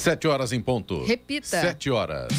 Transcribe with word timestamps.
Sete 0.00 0.26
horas 0.26 0.50
em 0.50 0.62
ponto. 0.62 1.04
Repita. 1.04 1.46
Sete 1.46 1.90
horas. 1.90 2.32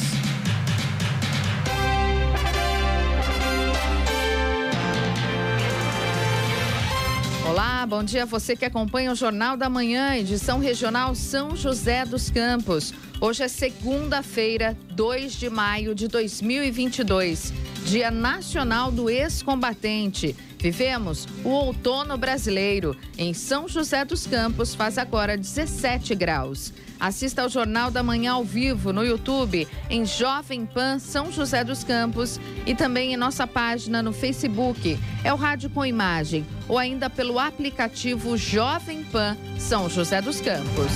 Olá, 7.48 7.86
bom 7.86 8.04
dia 8.04 8.24
a 8.24 8.26
você 8.26 8.56
que 8.56 8.66
acompanha 8.66 9.12
o 9.12 9.16
Jornal 9.16 9.56
da 9.56 9.70
Manhã, 9.70 10.16
edição 10.16 10.58
regional 10.58 11.14
São 11.14 11.56
José 11.56 12.04
dos 12.04 12.32
Campos. 12.32 12.96
Hoje 13.20 13.44
é 13.44 13.48
segunda-feira, 13.48 14.76
2 14.94 15.34
de 15.34 15.48
maio 15.48 15.94
de 15.94 16.08
2022, 16.08 17.54
Dia 17.86 18.10
Nacional 18.10 18.92
do 18.92 19.08
Ex-Combatente. 19.08 20.36
Vivemos 20.58 21.28
o 21.44 21.50
outono 21.50 22.18
brasileiro. 22.18 22.98
Em 23.20 23.36
São 23.36 23.68
José 23.68 24.04
dos 24.04 24.26
Campos 24.26 24.74
faz 24.74 24.98
agora 24.98 25.38
17 25.38 26.16
graus. 26.16 26.74
Assista 27.02 27.42
ao 27.42 27.50
Jornal 27.50 27.90
da 27.90 28.04
Manhã 28.04 28.34
ao 28.34 28.44
vivo 28.44 28.94
no 28.94 29.04
YouTube, 29.04 29.68
em 29.90 30.06
Jovem 30.06 30.68
Pan 30.68 31.00
São 31.00 31.32
José 31.32 31.64
dos 31.64 31.84
Campos 31.84 32.40
e 32.64 32.76
também 32.76 33.12
em 33.12 33.18
nossa 33.18 33.48
página 33.48 34.04
no 34.04 34.14
Facebook. 34.14 35.00
É 35.24 35.34
o 35.34 35.36
Rádio 35.36 35.72
com 35.72 35.84
Imagem 35.84 36.46
ou 36.70 36.78
ainda 36.78 37.10
pelo 37.10 37.40
aplicativo 37.40 38.38
Jovem 38.38 39.04
Pan 39.04 39.36
São 39.58 39.90
José 39.90 40.22
dos 40.22 40.40
Campos. 40.40 40.92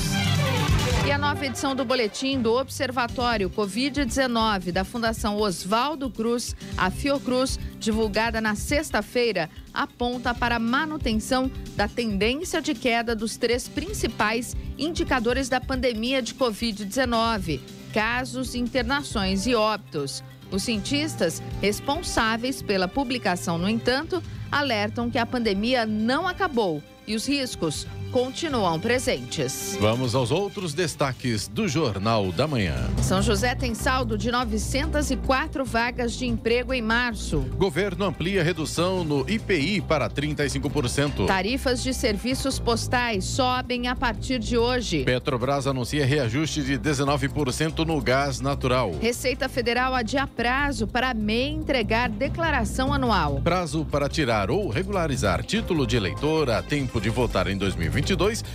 E 1.05 1.11
a 1.11 1.19
nova 1.19 1.45
edição 1.45 1.75
do 1.75 1.85
boletim 1.85 2.41
do 2.41 2.51
Observatório 2.51 3.47
Covid-19 3.47 4.71
da 4.71 4.83
Fundação 4.83 5.37
Oswaldo 5.37 6.09
Cruz, 6.09 6.55
a 6.75 6.89
Fiocruz, 6.89 7.59
divulgada 7.77 8.41
na 8.41 8.55
sexta-feira, 8.55 9.47
aponta 9.71 10.33
para 10.33 10.55
a 10.55 10.59
manutenção 10.59 11.51
da 11.75 11.87
tendência 11.87 12.59
de 12.59 12.73
queda 12.73 13.15
dos 13.15 13.37
três 13.37 13.67
principais 13.67 14.55
indicadores 14.79 15.47
da 15.47 15.61
pandemia 15.61 16.23
de 16.23 16.33
Covid-19: 16.33 17.59
casos, 17.93 18.55
internações 18.55 19.45
e 19.45 19.53
óbitos. 19.53 20.23
Os 20.51 20.63
cientistas 20.63 21.39
responsáveis 21.61 22.63
pela 22.63 22.87
publicação, 22.87 23.59
no 23.59 23.69
entanto, 23.69 24.23
alertam 24.51 25.11
que 25.11 25.19
a 25.19 25.25
pandemia 25.25 25.85
não 25.85 26.27
acabou 26.27 26.81
e 27.05 27.15
os 27.15 27.27
riscos 27.27 27.85
continuam 28.15 28.79
presentes. 28.79 29.77
Vamos 29.77 30.15
aos 30.15 30.31
outros 30.31 30.73
destaques 30.73 31.49
do 31.49 31.67
Jornal 31.67 32.31
da 32.31 32.47
Manhã. 32.47 32.77
São 33.03 33.21
José 33.21 33.53
tem 33.53 33.75
saldo 33.75 34.17
de 34.17 34.31
904 34.31 35.65
vagas 35.65 36.13
de 36.13 36.25
emprego 36.25 36.73
em 36.73 36.81
março. 36.81 37.39
Governo 37.57 38.05
amplia 38.05 38.41
redução 38.41 39.03
no 39.03 39.29
IPI 39.29 39.81
para 39.81 40.09
35%. 40.09 41.27
Tarifas 41.27 41.83
de 41.83 41.93
serviços 41.93 42.57
postais 42.57 43.25
sobem 43.25 43.89
a 43.89 43.95
partir 43.97 44.39
de 44.39 44.57
hoje. 44.57 45.03
Petrobras 45.03 45.67
anuncia 45.67 46.05
reajuste 46.05 46.63
de 46.63 46.79
19% 46.79 47.85
no 47.85 47.99
gás 47.99 48.39
natural. 48.39 48.93
Receita 49.01 49.49
Federal 49.49 49.93
adia 49.93 50.25
prazo 50.25 50.87
para 50.87 51.13
MEI 51.13 51.49
entregar 51.49 52.07
declaração 52.07 52.93
anual. 52.93 53.41
Prazo 53.43 53.83
para 53.83 54.07
tirar 54.07 54.49
ou 54.49 54.69
regularizar 54.69 55.43
título 55.43 55.85
de 55.85 55.97
eleitor 55.97 56.49
a 56.49 56.63
tempo 56.63 57.01
de 57.01 57.09
votar 57.09 57.47
em 57.47 57.57
2022 57.57 58.04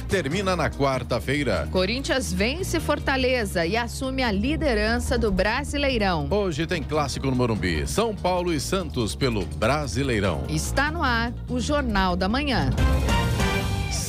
termina 0.09 0.55
na 0.55 0.70
quarta-feira. 0.70 1.69
Corinthians 1.73 2.33
vence 2.33 2.79
Fortaleza 2.79 3.67
e 3.67 3.77
assume 3.77 4.23
a 4.23 4.31
liderança 4.31 5.19
do 5.19 5.33
Brasileirão. 5.33 6.29
Hoje 6.31 6.67
tem 6.67 6.83
clássico 6.83 7.27
no 7.27 7.34
Morumbi, 7.34 7.87
São 7.87 8.15
Paulo 8.15 8.53
e 8.53 8.61
Santos 8.61 9.17
pelo 9.17 9.45
Brasileirão. 9.45 10.45
Está 10.48 10.91
no 10.91 11.03
ar 11.03 11.33
o 11.48 11.59
Jornal 11.59 12.15
da 12.15 12.28
Manhã. 12.28 12.71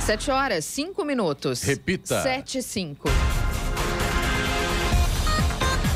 Sete 0.00 0.30
horas, 0.30 0.64
cinco 0.64 1.04
minutos. 1.04 1.62
Repita. 1.62 2.22
Sete 2.22 2.58
e 2.58 2.62
cinco. 2.62 3.08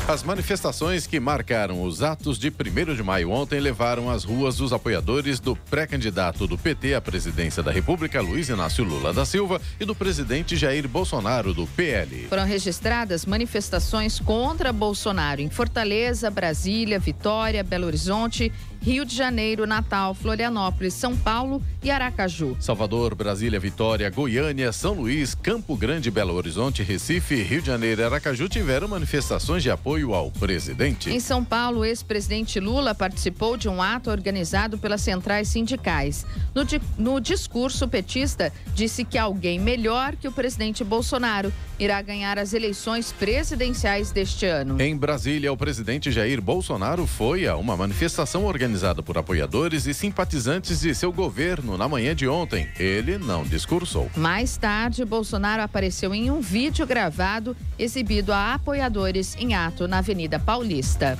As 0.07 0.23
manifestações 0.23 1.05
que 1.05 1.19
marcaram 1.19 1.83
os 1.83 2.01
atos 2.01 2.39
de 2.39 2.47
1 2.47 2.95
de 2.95 3.03
maio 3.03 3.29
ontem 3.29 3.59
levaram 3.59 4.09
às 4.09 4.23
ruas 4.23 4.61
os 4.61 4.71
apoiadores 4.71 5.37
do 5.37 5.53
pré-candidato 5.53 6.47
do 6.47 6.57
PT 6.57 6.93
à 6.93 7.01
presidência 7.01 7.61
da 7.61 7.73
República, 7.73 8.21
Luiz 8.21 8.47
Inácio 8.47 8.85
Lula 8.85 9.11
da 9.11 9.25
Silva, 9.25 9.59
e 9.77 9.83
do 9.83 9.93
presidente 9.93 10.55
Jair 10.55 10.87
Bolsonaro, 10.87 11.53
do 11.53 11.67
PL. 11.67 12.27
Foram 12.29 12.45
registradas 12.45 13.25
manifestações 13.25 14.17
contra 14.17 14.71
Bolsonaro 14.71 15.41
em 15.41 15.49
Fortaleza, 15.49 16.31
Brasília, 16.31 16.99
Vitória, 16.99 17.61
Belo 17.61 17.87
Horizonte, 17.87 18.49
Rio 18.81 19.03
de 19.03 19.15
Janeiro, 19.15 19.65
Natal, 19.65 20.13
Florianópolis, 20.13 20.93
São 20.93 21.15
Paulo 21.15 21.61
e 21.83 21.89
Aracaju. 21.89 22.55
Salvador, 22.59 23.15
Brasília, 23.15 23.59
Vitória, 23.59 24.09
Goiânia, 24.09 24.71
São 24.71 24.93
Luís, 24.93 25.35
Campo 25.35 25.75
Grande, 25.75 26.11
Belo 26.11 26.33
Horizonte, 26.33 26.83
Recife, 26.83 27.41
Rio 27.41 27.61
de 27.61 27.67
Janeiro 27.67 28.01
e 28.01 28.03
Aracaju 28.03 28.47
tiveram 28.47 28.87
manifestações 28.87 29.63
de 29.63 29.71
apoio 29.71 30.13
ao 30.13 30.31
presidente. 30.31 31.09
Em 31.09 31.19
São 31.19 31.43
Paulo, 31.43 31.79
o 31.79 31.85
ex-presidente 31.85 32.59
Lula 32.59 32.93
participou 32.95 33.57
de 33.57 33.67
um 33.67 33.81
ato 33.81 34.09
organizado 34.09 34.77
pelas 34.77 35.01
centrais 35.01 35.47
sindicais. 35.47 36.25
No, 36.53 36.63
di 36.63 36.79
no 36.97 37.19
discurso, 37.19 37.85
o 37.85 37.87
petista 37.87 38.53
disse 38.73 39.03
que 39.03 39.17
alguém 39.17 39.59
melhor 39.59 40.15
que 40.15 40.27
o 40.27 40.31
presidente 40.31 40.83
Bolsonaro 40.83 41.51
irá 41.79 42.01
ganhar 42.01 42.39
as 42.39 42.53
eleições 42.53 43.11
presidenciais 43.11 44.11
deste 44.11 44.45
ano. 44.45 44.81
Em 44.81 44.95
Brasília, 44.95 45.51
o 45.51 45.57
presidente 45.57 46.11
Jair 46.11 46.41
Bolsonaro 46.41 47.05
foi 47.05 47.47
a 47.47 47.55
uma 47.55 47.77
manifestação 47.77 48.45
organizada 48.45 48.66
por 49.03 49.17
apoiadores 49.17 49.85
e 49.85 49.93
simpatizantes 49.93 50.81
de 50.81 50.93
seu 50.93 51.11
governo 51.11 51.77
na 51.77 51.87
manhã 51.87 52.15
de 52.15 52.27
ontem. 52.27 52.67
Ele 52.77 53.17
não 53.17 53.43
discursou. 53.43 54.09
Mais 54.15 54.57
tarde, 54.57 55.05
Bolsonaro 55.05 55.61
apareceu 55.61 56.13
em 56.13 56.29
um 56.29 56.41
vídeo 56.41 56.85
gravado 56.85 57.55
exibido 57.79 58.33
a 58.33 58.53
apoiadores 58.53 59.35
em 59.39 59.53
ato 59.55 59.87
na 59.87 59.99
Avenida 59.99 60.39
Paulista. 60.39 61.17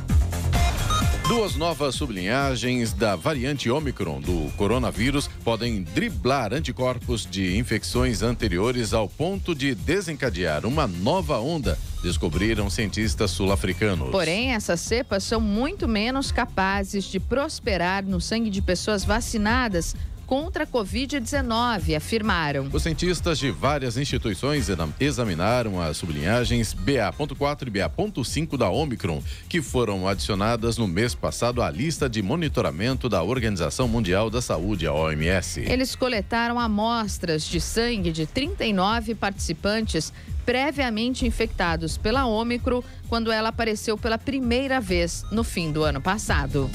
Duas 1.27 1.57
novas 1.57 1.95
sublinhagens 1.95 2.93
da 2.93 3.17
variante 3.17 3.69
Omicron 3.69 4.21
do 4.21 4.49
coronavírus 4.55 5.29
podem 5.43 5.83
driblar 5.83 6.53
anticorpos 6.53 7.27
de 7.29 7.57
infecções 7.57 8.21
anteriores 8.21 8.93
ao 8.93 9.09
ponto 9.09 9.53
de 9.53 9.75
desencadear 9.75 10.65
uma 10.65 10.87
nova 10.87 11.37
onda, 11.37 11.77
descobriram 12.01 12.69
cientistas 12.69 13.31
sul-africanos. 13.31 14.09
Porém, 14.11 14.53
essas 14.53 14.79
cepas 14.79 15.23
são 15.23 15.41
muito 15.41 15.87
menos 15.87 16.31
capazes 16.31 17.05
de 17.05 17.19
prosperar 17.19 18.05
no 18.05 18.21
sangue 18.21 18.49
de 18.49 18.61
pessoas 18.61 19.03
vacinadas 19.03 19.95
contra 20.27 20.65
a 20.65 20.67
Covid-19, 20.67 21.95
afirmaram. 21.95 22.69
Os 22.71 22.83
cientistas 22.83 23.39
de 23.39 23.49
várias 23.49 23.95
instituições 23.97 24.67
examinaram 24.99 25.81
as 25.81 25.95
sublinhagens 25.95 26.73
BA.4 26.73 27.67
e 27.67 27.69
BA.5 27.69 28.57
da 28.57 28.69
Omicron, 28.69 29.23
que 29.47 29.61
foram 29.61 30.05
adicionadas 30.05 30.77
no 30.77 30.85
mês 30.85 31.15
passado 31.15 31.61
à 31.61 31.71
lista 31.71 32.09
de 32.09 32.21
monitoramento 32.21 33.07
da 33.07 33.23
Organização 33.23 33.87
Mundial 33.87 34.29
da 34.29 34.41
Saúde, 34.41 34.85
a 34.85 34.93
OMS. 34.93 35.61
Eles 35.61 35.95
coletaram 35.95 36.59
amostras 36.59 37.45
de 37.45 37.61
sangue 37.61 38.11
de 38.11 38.25
39 38.25 39.15
participantes 39.15 40.11
previamente 40.45 41.25
infectados 41.25 41.97
pela 41.97 42.25
Omicron 42.25 42.83
quando 43.07 43.31
ela 43.31 43.49
apareceu 43.49 43.97
pela 43.97 44.17
primeira 44.17 44.81
vez 44.81 45.23
no 45.31 45.43
fim 45.43 45.71
do 45.71 45.83
ano 45.83 46.01
passado. 46.01 46.69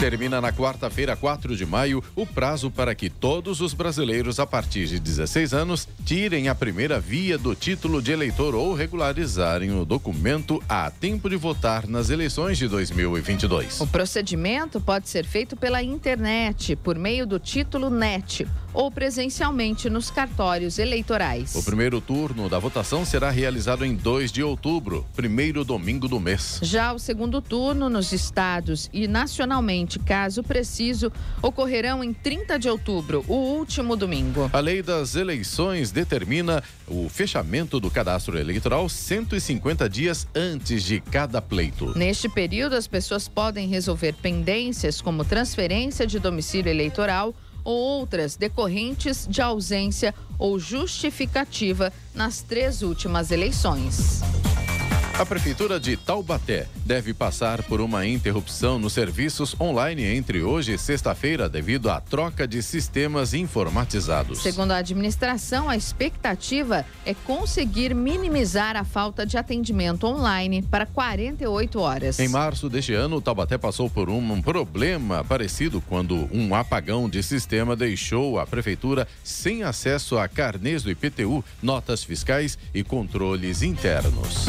Termina 0.00 0.40
na 0.40 0.50
quarta-feira, 0.50 1.14
4 1.14 1.54
de 1.54 1.66
maio, 1.66 2.02
o 2.16 2.24
prazo 2.24 2.70
para 2.70 2.94
que 2.94 3.10
todos 3.10 3.60
os 3.60 3.74
brasileiros 3.74 4.40
a 4.40 4.46
partir 4.46 4.86
de 4.86 4.98
16 4.98 5.52
anos 5.52 5.86
tirem 6.06 6.48
a 6.48 6.54
primeira 6.54 6.98
via 6.98 7.36
do 7.36 7.54
título 7.54 8.00
de 8.00 8.10
eleitor 8.10 8.54
ou 8.54 8.72
regularizarem 8.72 9.78
o 9.78 9.84
documento 9.84 10.62
a 10.66 10.90
tempo 10.90 11.28
de 11.28 11.36
votar 11.36 11.86
nas 11.86 12.08
eleições 12.08 12.56
de 12.56 12.66
2022. 12.66 13.82
O 13.82 13.86
procedimento 13.86 14.80
pode 14.80 15.06
ser 15.06 15.26
feito 15.26 15.54
pela 15.54 15.82
internet, 15.82 16.76
por 16.76 16.98
meio 16.98 17.26
do 17.26 17.38
título 17.38 17.90
NET 17.90 18.48
ou 18.72 18.90
presencialmente 18.90 19.90
nos 19.90 20.10
cartórios 20.10 20.78
eleitorais. 20.78 21.54
O 21.54 21.62
primeiro 21.62 22.00
turno 22.00 22.48
da 22.48 22.58
votação 22.58 23.04
será 23.04 23.30
realizado 23.30 23.84
em 23.84 23.94
2 23.94 24.30
de 24.32 24.42
outubro, 24.42 25.04
primeiro 25.14 25.64
domingo 25.64 26.08
do 26.08 26.20
mês. 26.20 26.60
Já 26.62 26.92
o 26.92 26.98
segundo 26.98 27.40
turno 27.42 27.88
nos 27.88 28.12
estados 28.12 28.88
e 28.92 29.08
nacionalmente, 29.08 29.89
caso 29.98 30.42
preciso, 30.42 31.12
ocorrerão 31.42 32.02
em 32.04 32.12
30 32.12 32.58
de 32.58 32.68
outubro, 32.68 33.24
o 33.26 33.34
último 33.34 33.96
domingo. 33.96 34.50
A 34.52 34.60
lei 34.60 34.82
das 34.82 35.14
eleições 35.14 35.90
determina 35.90 36.62
o 36.86 37.08
fechamento 37.08 37.80
do 37.80 37.90
cadastro 37.90 38.38
eleitoral 38.38 38.88
150 38.88 39.88
dias 39.88 40.26
antes 40.34 40.82
de 40.82 41.00
cada 41.00 41.42
pleito. 41.42 41.96
Neste 41.98 42.28
período, 42.28 42.74
as 42.74 42.86
pessoas 42.86 43.28
podem 43.28 43.68
resolver 43.68 44.14
pendências 44.14 45.00
como 45.00 45.24
transferência 45.24 46.06
de 46.06 46.18
domicílio 46.18 46.70
eleitoral 46.70 47.34
ou 47.64 48.00
outras 48.00 48.36
decorrentes 48.36 49.26
de 49.28 49.42
ausência 49.42 50.14
ou 50.38 50.58
justificativa 50.58 51.92
nas 52.14 52.42
três 52.42 52.82
últimas 52.82 53.30
eleições. 53.30 54.22
A 55.20 55.26
Prefeitura 55.26 55.78
de 55.78 55.98
Taubaté 55.98 56.66
deve 56.86 57.12
passar 57.12 57.62
por 57.64 57.78
uma 57.82 58.06
interrupção 58.06 58.78
nos 58.78 58.94
serviços 58.94 59.54
online 59.60 60.02
entre 60.02 60.42
hoje 60.42 60.72
e 60.72 60.78
sexta-feira 60.78 61.46
devido 61.46 61.90
à 61.90 62.00
troca 62.00 62.48
de 62.48 62.62
sistemas 62.62 63.34
informatizados. 63.34 64.42
Segundo 64.42 64.72
a 64.72 64.78
administração, 64.78 65.68
a 65.68 65.76
expectativa 65.76 66.86
é 67.04 67.12
conseguir 67.12 67.94
minimizar 67.94 68.78
a 68.78 68.82
falta 68.82 69.26
de 69.26 69.36
atendimento 69.36 70.06
online 70.06 70.62
para 70.62 70.86
48 70.86 71.78
horas. 71.78 72.18
Em 72.18 72.28
março 72.28 72.70
deste 72.70 72.94
ano, 72.94 73.20
Taubaté 73.20 73.58
passou 73.58 73.90
por 73.90 74.08
um 74.08 74.40
problema 74.40 75.22
parecido 75.22 75.82
quando 75.82 76.30
um 76.32 76.54
apagão 76.54 77.10
de 77.10 77.22
sistema 77.22 77.76
deixou 77.76 78.38
a 78.38 78.46
Prefeitura 78.46 79.06
sem 79.22 79.64
acesso 79.64 80.18
a 80.18 80.26
carnês 80.26 80.82
do 80.82 80.90
IPTU, 80.90 81.44
notas 81.62 82.02
fiscais 82.02 82.56
e 82.72 82.82
controles 82.82 83.60
internos. 83.60 84.46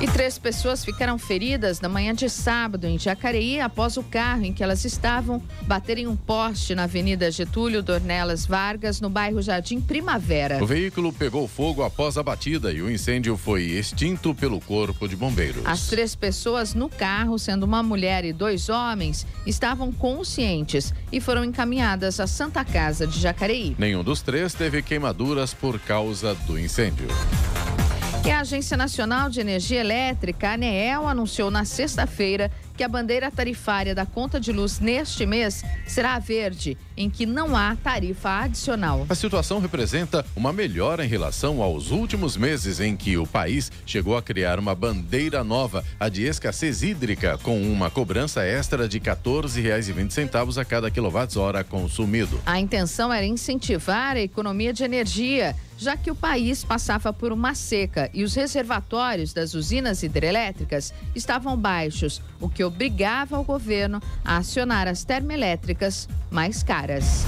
E 0.00 0.06
três 0.06 0.38
pessoas 0.38 0.84
ficaram 0.84 1.18
feridas 1.18 1.80
na 1.80 1.88
manhã 1.88 2.14
de 2.14 2.30
sábado 2.30 2.86
em 2.86 2.96
Jacareí 2.96 3.60
após 3.60 3.96
o 3.96 4.02
carro 4.04 4.44
em 4.44 4.52
que 4.52 4.62
elas 4.62 4.84
estavam 4.84 5.42
bater 5.62 5.98
em 5.98 6.06
um 6.06 6.14
poste 6.14 6.72
na 6.72 6.84
Avenida 6.84 7.28
Getúlio 7.32 7.82
Dornelas 7.82 8.46
Vargas, 8.46 9.00
no 9.00 9.10
bairro 9.10 9.42
Jardim 9.42 9.80
Primavera. 9.80 10.62
O 10.62 10.66
veículo 10.66 11.12
pegou 11.12 11.48
fogo 11.48 11.82
após 11.82 12.16
a 12.16 12.22
batida 12.22 12.72
e 12.72 12.80
o 12.80 12.88
incêndio 12.88 13.36
foi 13.36 13.64
extinto 13.64 14.32
pelo 14.32 14.60
Corpo 14.60 15.08
de 15.08 15.16
Bombeiros. 15.16 15.66
As 15.66 15.88
três 15.88 16.14
pessoas 16.14 16.74
no 16.74 16.88
carro, 16.88 17.36
sendo 17.36 17.64
uma 17.64 17.82
mulher 17.82 18.24
e 18.24 18.32
dois 18.32 18.68
homens, 18.68 19.26
estavam 19.44 19.90
conscientes 19.90 20.94
e 21.10 21.20
foram 21.20 21.44
encaminhadas 21.44 22.20
à 22.20 22.26
Santa 22.28 22.64
Casa 22.64 23.04
de 23.04 23.18
Jacareí. 23.18 23.74
Nenhum 23.76 24.04
dos 24.04 24.22
três 24.22 24.54
teve 24.54 24.80
queimaduras 24.80 25.52
por 25.52 25.80
causa 25.80 26.36
do 26.46 26.56
incêndio. 26.56 27.08
E 28.28 28.30
a 28.30 28.40
Agência 28.40 28.76
Nacional 28.76 29.30
de 29.30 29.40
Energia 29.40 29.80
Elétrica, 29.80 30.50
ANEEL, 30.52 31.08
anunciou 31.08 31.50
na 31.50 31.64
sexta-feira 31.64 32.50
que 32.76 32.84
a 32.84 32.88
bandeira 32.88 33.30
tarifária 33.30 33.94
da 33.94 34.04
conta 34.04 34.38
de 34.38 34.52
luz 34.52 34.80
neste 34.80 35.24
mês 35.24 35.64
será 35.86 36.12
a 36.14 36.18
verde, 36.18 36.76
em 36.94 37.08
que 37.08 37.24
não 37.24 37.56
há 37.56 37.74
tarifa 37.76 38.40
adicional. 38.40 39.06
A 39.08 39.14
situação 39.14 39.60
representa 39.60 40.26
uma 40.36 40.52
melhora 40.52 41.06
em 41.06 41.08
relação 41.08 41.62
aos 41.62 41.90
últimos 41.90 42.36
meses 42.36 42.80
em 42.80 42.94
que 42.94 43.16
o 43.16 43.26
país 43.26 43.72
chegou 43.86 44.14
a 44.14 44.20
criar 44.20 44.58
uma 44.58 44.74
bandeira 44.74 45.42
nova, 45.42 45.82
a 45.98 46.10
de 46.10 46.24
escassez 46.24 46.82
hídrica, 46.82 47.38
com 47.38 47.58
uma 47.72 47.90
cobrança 47.90 48.44
extra 48.44 48.86
de 48.86 48.98
R$ 48.98 49.04
14,20 49.06 50.60
a 50.60 50.64
cada 50.66 50.90
quilowatt-hora 50.90 51.64
consumido. 51.64 52.38
A 52.44 52.60
intenção 52.60 53.10
era 53.10 53.24
incentivar 53.24 54.16
a 54.16 54.20
economia 54.20 54.74
de 54.74 54.84
energia 54.84 55.56
já 55.78 55.96
que 55.96 56.10
o 56.10 56.14
país 56.14 56.64
passava 56.64 57.12
por 57.12 57.32
uma 57.32 57.54
seca 57.54 58.10
e 58.12 58.24
os 58.24 58.34
reservatórios 58.34 59.32
das 59.32 59.54
usinas 59.54 60.02
hidrelétricas 60.02 60.92
estavam 61.14 61.56
baixos, 61.56 62.20
o 62.40 62.48
que 62.48 62.64
obrigava 62.64 63.38
o 63.38 63.44
governo 63.44 64.02
a 64.24 64.38
acionar 64.38 64.88
as 64.88 65.04
termoelétricas 65.04 66.08
mais 66.30 66.64
caras. 66.64 67.24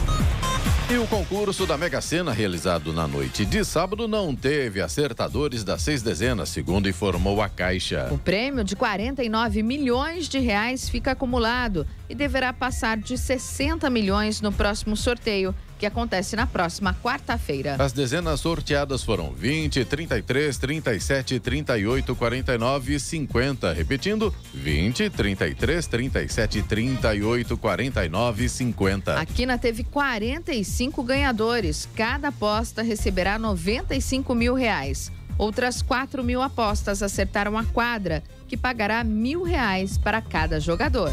E 0.90 0.96
o 0.96 1.06
concurso 1.06 1.66
da 1.66 1.78
Mega 1.78 2.00
Sena, 2.00 2.32
realizado 2.32 2.92
na 2.92 3.06
noite 3.06 3.44
de 3.44 3.64
sábado, 3.64 4.08
não 4.08 4.34
teve 4.34 4.80
acertadores 4.80 5.62
das 5.62 5.82
seis 5.82 6.02
dezenas, 6.02 6.48
segundo 6.48 6.88
informou 6.88 7.40
a 7.40 7.48
Caixa. 7.48 8.08
O 8.10 8.18
prêmio 8.18 8.64
de 8.64 8.74
49 8.74 9.62
milhões 9.62 10.28
de 10.28 10.40
reais 10.40 10.88
fica 10.88 11.12
acumulado 11.12 11.86
e 12.08 12.14
deverá 12.16 12.52
passar 12.52 12.96
de 12.96 13.16
60 13.16 13.88
milhões 13.88 14.40
no 14.40 14.50
próximo 14.50 14.96
sorteio 14.96 15.54
que 15.80 15.86
acontece 15.86 16.36
na 16.36 16.46
próxima 16.46 16.94
quarta-feira. 17.02 17.76
As 17.78 17.92
dezenas 17.92 18.40
sorteadas 18.40 19.02
foram 19.02 19.32
20, 19.32 19.82
33, 19.86 20.58
37, 20.58 21.40
38, 21.40 22.14
49 22.14 22.94
e 22.94 23.00
50. 23.00 23.72
Repetindo, 23.72 24.34
20, 24.52 25.08
33, 25.08 25.86
37, 25.86 26.62
38, 26.62 27.56
49 27.56 28.44
e 28.44 28.48
50. 28.50 29.18
A 29.18 29.24
Quina 29.24 29.56
teve 29.56 29.82
45 29.82 31.02
ganhadores. 31.02 31.88
Cada 31.96 32.28
aposta 32.28 32.82
receberá 32.82 33.38
95 33.38 34.34
mil 34.34 34.54
reais. 34.54 35.10
Outras 35.38 35.80
4 35.80 36.22
mil 36.22 36.42
apostas 36.42 37.02
acertaram 37.02 37.56
a 37.56 37.64
quadra, 37.64 38.22
que 38.46 38.58
pagará 38.58 39.02
mil 39.02 39.42
reais 39.42 39.96
para 39.96 40.20
cada 40.20 40.60
jogador. 40.60 41.10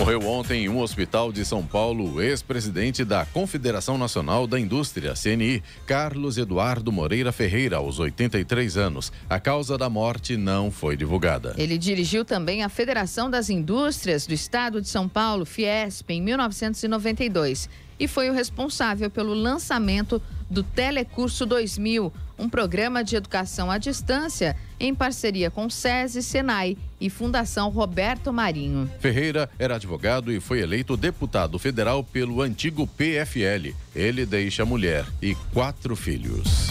Morreu 0.00 0.26
ontem 0.26 0.64
em 0.64 0.68
um 0.70 0.80
hospital 0.80 1.30
de 1.30 1.44
São 1.44 1.62
Paulo 1.62 2.14
o 2.14 2.22
ex-presidente 2.22 3.04
da 3.04 3.26
Confederação 3.26 3.98
Nacional 3.98 4.46
da 4.46 4.58
Indústria, 4.58 5.12
CNI, 5.12 5.62
Carlos 5.86 6.38
Eduardo 6.38 6.90
Moreira 6.90 7.30
Ferreira, 7.32 7.76
aos 7.76 7.98
83 7.98 8.78
anos. 8.78 9.12
A 9.28 9.38
causa 9.38 9.76
da 9.76 9.90
morte 9.90 10.38
não 10.38 10.70
foi 10.70 10.96
divulgada. 10.96 11.54
Ele 11.58 11.76
dirigiu 11.76 12.24
também 12.24 12.64
a 12.64 12.70
Federação 12.70 13.28
das 13.28 13.50
Indústrias 13.50 14.26
do 14.26 14.32
Estado 14.32 14.80
de 14.80 14.88
São 14.88 15.06
Paulo, 15.06 15.44
Fiesp, 15.44 16.08
em 16.08 16.22
1992 16.22 17.68
e 17.98 18.08
foi 18.08 18.30
o 18.30 18.32
responsável 18.32 19.10
pelo 19.10 19.34
lançamento 19.34 20.22
do 20.48 20.62
Telecurso 20.62 21.44
2000, 21.44 22.10
um 22.38 22.48
programa 22.48 23.04
de 23.04 23.16
educação 23.16 23.70
à 23.70 23.76
distância 23.76 24.56
em 24.80 24.94
parceria 24.94 25.50
com 25.50 25.68
SESI, 25.68 26.22
Senai 26.22 26.76
e 27.00 27.10
Fundação 27.10 27.68
Roberto 27.68 28.32
Marinho. 28.32 28.90
Ferreira 28.98 29.48
era 29.58 29.76
advogado 29.76 30.32
e 30.32 30.40
foi 30.40 30.60
eleito 30.60 30.96
deputado 30.96 31.58
federal 31.58 32.02
pelo 32.02 32.40
antigo 32.40 32.86
PFL. 32.86 33.74
Ele 33.94 34.24
deixa 34.24 34.64
mulher 34.64 35.04
e 35.20 35.34
quatro 35.52 35.94
filhos. 35.94 36.68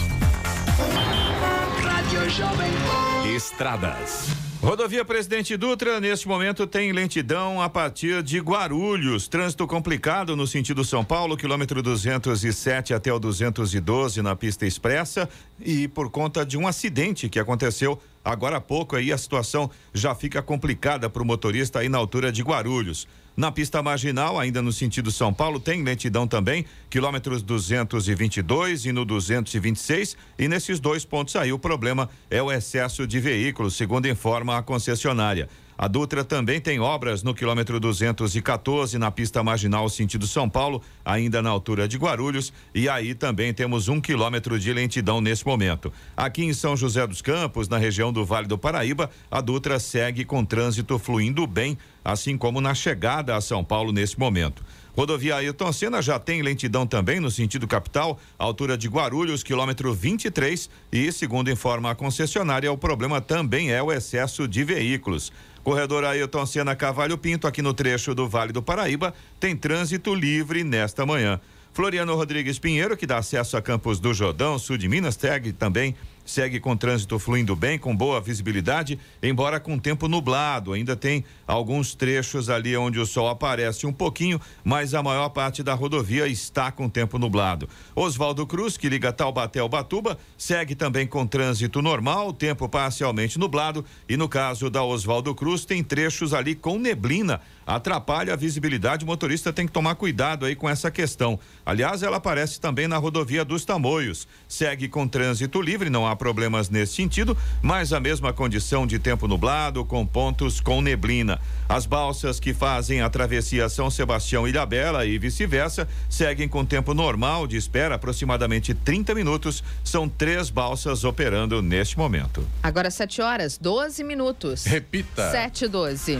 Estradas. 3.34 4.49
Rodovia 4.62 5.02
Presidente 5.06 5.56
Dutra, 5.56 5.98
neste 6.00 6.28
momento, 6.28 6.66
tem 6.66 6.92
lentidão 6.92 7.62
a 7.62 7.68
partir 7.70 8.22
de 8.22 8.38
Guarulhos. 8.40 9.26
Trânsito 9.26 9.66
complicado 9.66 10.36
no 10.36 10.46
sentido 10.46 10.84
São 10.84 11.02
Paulo, 11.02 11.34
quilômetro 11.34 11.82
207 11.82 12.92
até 12.92 13.10
o 13.10 13.18
212 13.18 14.20
na 14.20 14.36
pista 14.36 14.66
expressa. 14.66 15.26
E 15.58 15.88
por 15.88 16.10
conta 16.10 16.44
de 16.44 16.58
um 16.58 16.66
acidente 16.66 17.30
que 17.30 17.38
aconteceu 17.38 17.98
agora 18.22 18.58
há 18.58 18.60
pouco, 18.60 18.96
aí 18.96 19.10
a 19.10 19.16
situação 19.16 19.70
já 19.94 20.14
fica 20.14 20.42
complicada 20.42 21.08
para 21.08 21.22
o 21.22 21.26
motorista 21.26 21.78
aí 21.78 21.88
na 21.88 21.96
altura 21.96 22.30
de 22.30 22.42
Guarulhos. 22.42 23.08
Na 23.40 23.50
pista 23.50 23.82
marginal, 23.82 24.38
ainda 24.38 24.60
no 24.60 24.70
sentido 24.70 25.10
São 25.10 25.32
Paulo, 25.32 25.58
tem 25.58 25.82
lentidão 25.82 26.28
também, 26.28 26.66
quilômetros 26.90 27.42
222 27.42 28.84
e 28.84 28.92
no 28.92 29.02
226. 29.02 30.14
E 30.38 30.46
nesses 30.46 30.78
dois 30.78 31.06
pontos 31.06 31.34
aí, 31.36 31.50
o 31.50 31.58
problema 31.58 32.10
é 32.28 32.42
o 32.42 32.52
excesso 32.52 33.06
de 33.06 33.18
veículos, 33.18 33.76
segundo 33.76 34.06
informa 34.06 34.58
a 34.58 34.62
concessionária. 34.62 35.48
A 35.82 35.88
Dutra 35.88 36.22
também 36.22 36.60
tem 36.60 36.78
obras 36.78 37.22
no 37.22 37.32
quilômetro 37.32 37.80
214 37.80 38.98
na 38.98 39.10
pista 39.10 39.42
marginal 39.42 39.88
sentido 39.88 40.26
São 40.26 40.46
Paulo, 40.46 40.82
ainda 41.02 41.40
na 41.40 41.48
altura 41.48 41.88
de 41.88 41.96
Guarulhos, 41.96 42.52
e 42.74 42.86
aí 42.86 43.14
também 43.14 43.54
temos 43.54 43.88
um 43.88 43.98
quilômetro 43.98 44.60
de 44.60 44.74
lentidão 44.74 45.22
nesse 45.22 45.46
momento. 45.46 45.90
Aqui 46.14 46.44
em 46.44 46.52
São 46.52 46.76
José 46.76 47.06
dos 47.06 47.22
Campos, 47.22 47.66
na 47.66 47.78
região 47.78 48.12
do 48.12 48.26
Vale 48.26 48.46
do 48.46 48.58
Paraíba, 48.58 49.08
a 49.30 49.40
Dutra 49.40 49.80
segue 49.80 50.22
com 50.22 50.44
trânsito 50.44 50.98
fluindo 50.98 51.46
bem, 51.46 51.78
assim 52.04 52.36
como 52.36 52.60
na 52.60 52.74
chegada 52.74 53.34
a 53.34 53.40
São 53.40 53.64
Paulo 53.64 53.90
nesse 53.90 54.20
momento. 54.20 54.62
Rodovia 54.96 55.36
Ailton 55.36 55.72
Senna 55.72 56.02
já 56.02 56.18
tem 56.18 56.42
lentidão 56.42 56.86
também 56.86 57.20
no 57.20 57.30
sentido 57.30 57.66
capital, 57.66 58.18
altura 58.38 58.76
de 58.76 58.88
Guarulhos, 58.88 59.42
quilômetro 59.42 59.94
23, 59.94 60.68
e 60.90 61.12
segundo 61.12 61.50
informa 61.50 61.92
a 61.92 61.94
concessionária, 61.94 62.72
o 62.72 62.78
problema 62.78 63.20
também 63.20 63.72
é 63.72 63.82
o 63.82 63.92
excesso 63.92 64.48
de 64.48 64.64
veículos. 64.64 65.32
Corredor 65.62 66.04
Ailton 66.04 66.46
Senna 66.46 66.74
Cavalho 66.74 67.18
Pinto, 67.18 67.46
aqui 67.46 67.62
no 67.62 67.74
trecho 67.74 68.14
do 68.14 68.28
Vale 68.28 68.52
do 68.52 68.62
Paraíba, 68.62 69.14
tem 69.38 69.56
trânsito 69.56 70.14
livre 70.14 70.64
nesta 70.64 71.06
manhã. 71.06 71.40
Floriano 71.72 72.16
Rodrigues 72.16 72.58
Pinheiro, 72.58 72.96
que 72.96 73.06
dá 73.06 73.18
acesso 73.18 73.56
a 73.56 73.62
Campos 73.62 74.00
do 74.00 74.12
Jordão, 74.12 74.58
sul 74.58 74.76
de 74.76 74.88
Minas, 74.88 75.14
segue 75.14 75.52
também 75.52 75.94
segue 76.24 76.60
com 76.60 76.76
trânsito 76.76 77.18
fluindo 77.18 77.56
bem, 77.56 77.78
com 77.78 77.94
boa 77.94 78.20
visibilidade, 78.20 78.98
embora 79.22 79.58
com 79.58 79.78
tempo 79.78 80.08
nublado. 80.08 80.72
Ainda 80.72 80.94
tem 80.94 81.24
alguns 81.46 81.94
trechos 81.94 82.48
ali 82.48 82.76
onde 82.76 82.98
o 82.98 83.06
sol 83.06 83.28
aparece 83.28 83.86
um 83.86 83.92
pouquinho, 83.92 84.40
mas 84.64 84.94
a 84.94 85.02
maior 85.02 85.28
parte 85.30 85.62
da 85.62 85.74
rodovia 85.74 86.26
está 86.26 86.70
com 86.70 86.88
tempo 86.88 87.18
nublado. 87.18 87.68
Oswaldo 87.94 88.46
Cruz, 88.46 88.76
que 88.76 88.88
liga 88.88 89.12
Taubaté 89.12 89.60
ao 89.60 89.68
Batuba, 89.68 90.18
segue 90.36 90.74
também 90.74 91.06
com 91.06 91.26
trânsito 91.26 91.82
normal, 91.82 92.32
tempo 92.32 92.68
parcialmente 92.68 93.38
nublado, 93.38 93.84
e 94.08 94.16
no 94.16 94.28
caso 94.28 94.70
da 94.70 94.82
Oswaldo 94.82 95.34
Cruz, 95.34 95.64
tem 95.64 95.82
trechos 95.82 96.32
ali 96.32 96.54
com 96.54 96.78
neblina 96.78 97.40
atrapalha 97.74 98.34
a 98.34 98.36
visibilidade. 98.36 99.04
O 99.04 99.06
motorista 99.06 99.52
tem 99.52 99.66
que 99.66 99.72
tomar 99.72 99.94
cuidado 99.94 100.44
aí 100.44 100.54
com 100.56 100.68
essa 100.68 100.90
questão. 100.90 101.38
Aliás, 101.64 102.02
ela 102.02 102.16
aparece 102.16 102.60
também 102.60 102.88
na 102.88 102.96
rodovia 102.96 103.44
dos 103.44 103.64
Tamoios. 103.64 104.26
Segue 104.48 104.88
com 104.88 105.06
trânsito 105.06 105.60
livre, 105.62 105.88
não 105.88 106.06
há 106.06 106.16
problemas 106.16 106.68
nesse 106.68 106.94
sentido, 106.94 107.36
mas 107.62 107.92
a 107.92 108.00
mesma 108.00 108.32
condição 108.32 108.86
de 108.86 108.98
tempo 108.98 109.28
nublado, 109.28 109.84
com 109.84 110.04
pontos 110.04 110.60
com 110.60 110.80
neblina. 110.80 111.40
As 111.68 111.86
balsas 111.86 112.40
que 112.40 112.52
fazem 112.52 113.00
a 113.00 113.08
travessia 113.08 113.68
São 113.68 113.90
Sebastião 113.90 114.48
Ilhabela 114.48 115.06
e 115.06 115.18
vice-versa 115.18 115.86
seguem 116.08 116.48
com 116.48 116.64
tempo 116.64 116.92
normal 116.92 117.46
de 117.46 117.56
espera, 117.56 117.94
aproximadamente 117.94 118.74
30 118.74 119.14
minutos. 119.14 119.62
São 119.84 120.08
três 120.08 120.50
balsas 120.50 121.04
operando 121.04 121.62
neste 121.62 121.96
momento. 121.96 122.46
Agora 122.62 122.90
7 122.90 123.22
horas, 123.22 123.56
12 123.58 124.02
minutos. 124.02 124.64
Repita. 124.64 125.30
7 125.30 125.66
e 125.66 125.68
12. 125.68 126.18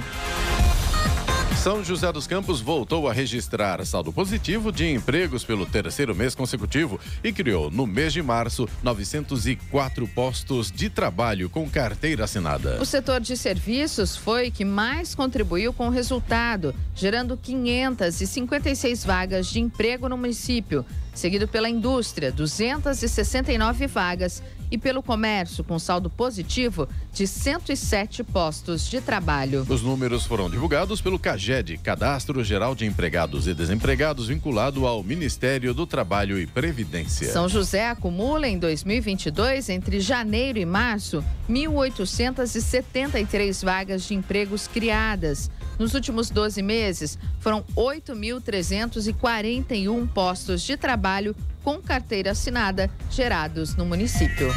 São 1.62 1.84
José 1.84 2.10
dos 2.10 2.26
Campos 2.26 2.62
voltou 2.62 3.06
a 3.06 3.12
registrar 3.12 3.84
saldo 3.84 4.10
positivo 4.10 4.72
de 4.72 4.90
empregos 4.90 5.44
pelo 5.44 5.66
terceiro 5.66 6.14
mês 6.14 6.34
consecutivo 6.34 6.98
e 7.22 7.34
criou, 7.34 7.70
no 7.70 7.86
mês 7.86 8.14
de 8.14 8.22
março, 8.22 8.66
904 8.82 10.08
postos 10.08 10.72
de 10.72 10.88
trabalho 10.88 11.50
com 11.50 11.68
carteira 11.68 12.24
assinada. 12.24 12.80
O 12.80 12.86
setor 12.86 13.20
de 13.20 13.36
serviços 13.36 14.16
foi 14.16 14.50
que 14.50 14.64
mais 14.64 15.14
contribuiu 15.14 15.70
com 15.70 15.88
o 15.88 15.90
resultado, 15.90 16.74
gerando 16.94 17.36
556 17.36 19.04
vagas 19.04 19.46
de 19.48 19.60
emprego 19.60 20.08
no 20.08 20.16
município, 20.16 20.82
seguido 21.20 21.46
pela 21.46 21.68
indústria, 21.68 22.32
269 22.32 23.86
vagas 23.86 24.42
e 24.70 24.78
pelo 24.78 25.02
comércio, 25.02 25.62
com 25.62 25.78
saldo 25.78 26.08
positivo 26.08 26.88
de 27.12 27.26
107 27.26 28.24
postos 28.24 28.88
de 28.88 29.02
trabalho. 29.02 29.66
Os 29.68 29.82
números 29.82 30.24
foram 30.24 30.48
divulgados 30.48 31.02
pelo 31.02 31.18
CAGED, 31.18 31.76
Cadastro 31.78 32.42
Geral 32.42 32.74
de 32.74 32.86
Empregados 32.86 33.46
e 33.46 33.52
Desempregados, 33.52 34.28
vinculado 34.28 34.86
ao 34.86 35.02
Ministério 35.02 35.74
do 35.74 35.86
Trabalho 35.86 36.38
e 36.38 36.46
Previdência. 36.46 37.30
São 37.30 37.46
José 37.48 37.88
acumula 37.88 38.48
em 38.48 38.58
2022, 38.58 39.68
entre 39.68 40.00
janeiro 40.00 40.58
e 40.58 40.64
março, 40.64 41.22
1.873 41.50 43.64
vagas 43.64 44.04
de 44.04 44.14
empregos 44.14 44.66
criadas. 44.68 45.50
Nos 45.80 45.94
últimos 45.94 46.28
12 46.28 46.60
meses, 46.60 47.18
foram 47.38 47.64
8.341 47.74 50.06
postos 50.12 50.60
de 50.60 50.76
trabalho 50.76 51.34
com 51.64 51.80
carteira 51.80 52.32
assinada 52.32 52.90
gerados 53.10 53.74
no 53.74 53.86
município. 53.86 54.50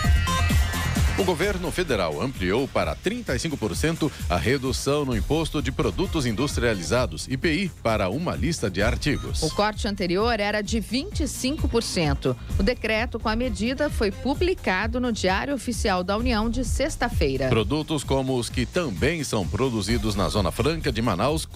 O 1.15 1.24
governo 1.24 1.72
federal 1.72 2.20
ampliou 2.20 2.67
para 2.67 2.96
35% 2.96 4.12
a 4.27 4.36
redução 4.36 5.05
no 5.05 5.15
imposto 5.15 5.62
de 5.62 5.72
produtos 5.72 6.25
industrializados, 6.25 7.27
IPI, 7.27 7.72
para 7.84 8.10
uma 8.10 8.36
lista 8.36 8.67
de 8.67 8.82
artigos. 8.82 9.43
O 9.43 9.53
corte 9.53 9.88
anterior 9.88 10.39
era 10.39 10.63
de 10.63 10.82
25%. 10.82 12.36
O 12.58 12.63
decreto 12.63 13.20
com 13.20 13.29
a 13.29 13.36
medida 13.36 13.91
foi 13.91 14.10
publicado 14.10 15.00
no 15.00 15.12
Diário 15.12 15.53
Oficial 15.53 16.03
da 16.03 16.17
União 16.17 16.50
de 16.50 16.65
sexta-feira. 16.65 17.48
Produtos 17.48 18.03
como 18.03 18.36
os 18.36 18.50
que 18.50 18.65
também 18.65 19.24
são 19.24 19.48
produzidos 19.48 20.15
na 20.15 20.27
Zona 20.29 20.51
Franca 20.51 20.91
de 20.91 21.01
Manaus 21.01 21.48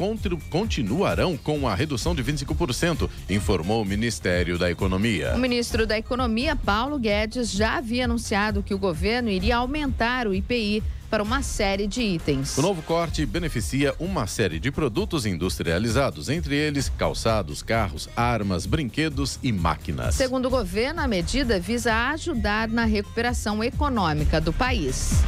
continuarão 0.52 1.36
com 1.36 1.68
a 1.68 1.74
redução 1.74 2.14
de 2.14 2.24
25%, 2.24 3.10
informou 3.28 3.82
o 3.82 3.86
Ministério 3.86 4.60
da 4.60 4.70
Economia. 4.70 5.34
O 5.34 5.40
ministro 5.40 5.88
da 5.88 5.98
Economia, 5.98 6.56
Paulo 6.56 7.00
Guedes, 7.00 7.50
já 7.50 7.78
havia 7.78 8.06
anunciado 8.06 8.62
que 8.62 8.76
o 8.76 8.78
governo 8.78 9.30
iria 9.30 9.47
aumentar 9.52 10.28
o 10.28 10.34
IPI 10.34 10.84
para 11.10 11.24
uma 11.24 11.42
série 11.42 11.88
de 11.88 12.02
itens. 12.02 12.58
O 12.58 12.62
novo 12.62 12.82
corte 12.82 13.26
beneficia 13.26 13.96
uma 14.00 14.28
série 14.28 14.60
de 14.60 14.72
produtos 14.72 15.26
industrializados, 15.26 16.30
entre 16.30 16.56
eles 16.56 16.90
calçados, 16.90 17.64
carros, 17.64 18.10
armas, 18.16 18.66
brinquedos 18.66 19.40
e 19.42 19.52
máquinas. 19.52 20.16
Segundo 20.16 20.48
o 20.48 20.50
governo, 20.50 21.02
a 21.02 21.08
medida 21.08 21.60
visa 21.60 21.94
ajudar 22.10 22.68
na 22.68 22.86
recuperação 22.86 23.64
econômica 23.64 24.42
do 24.42 24.52
país. 24.52 25.24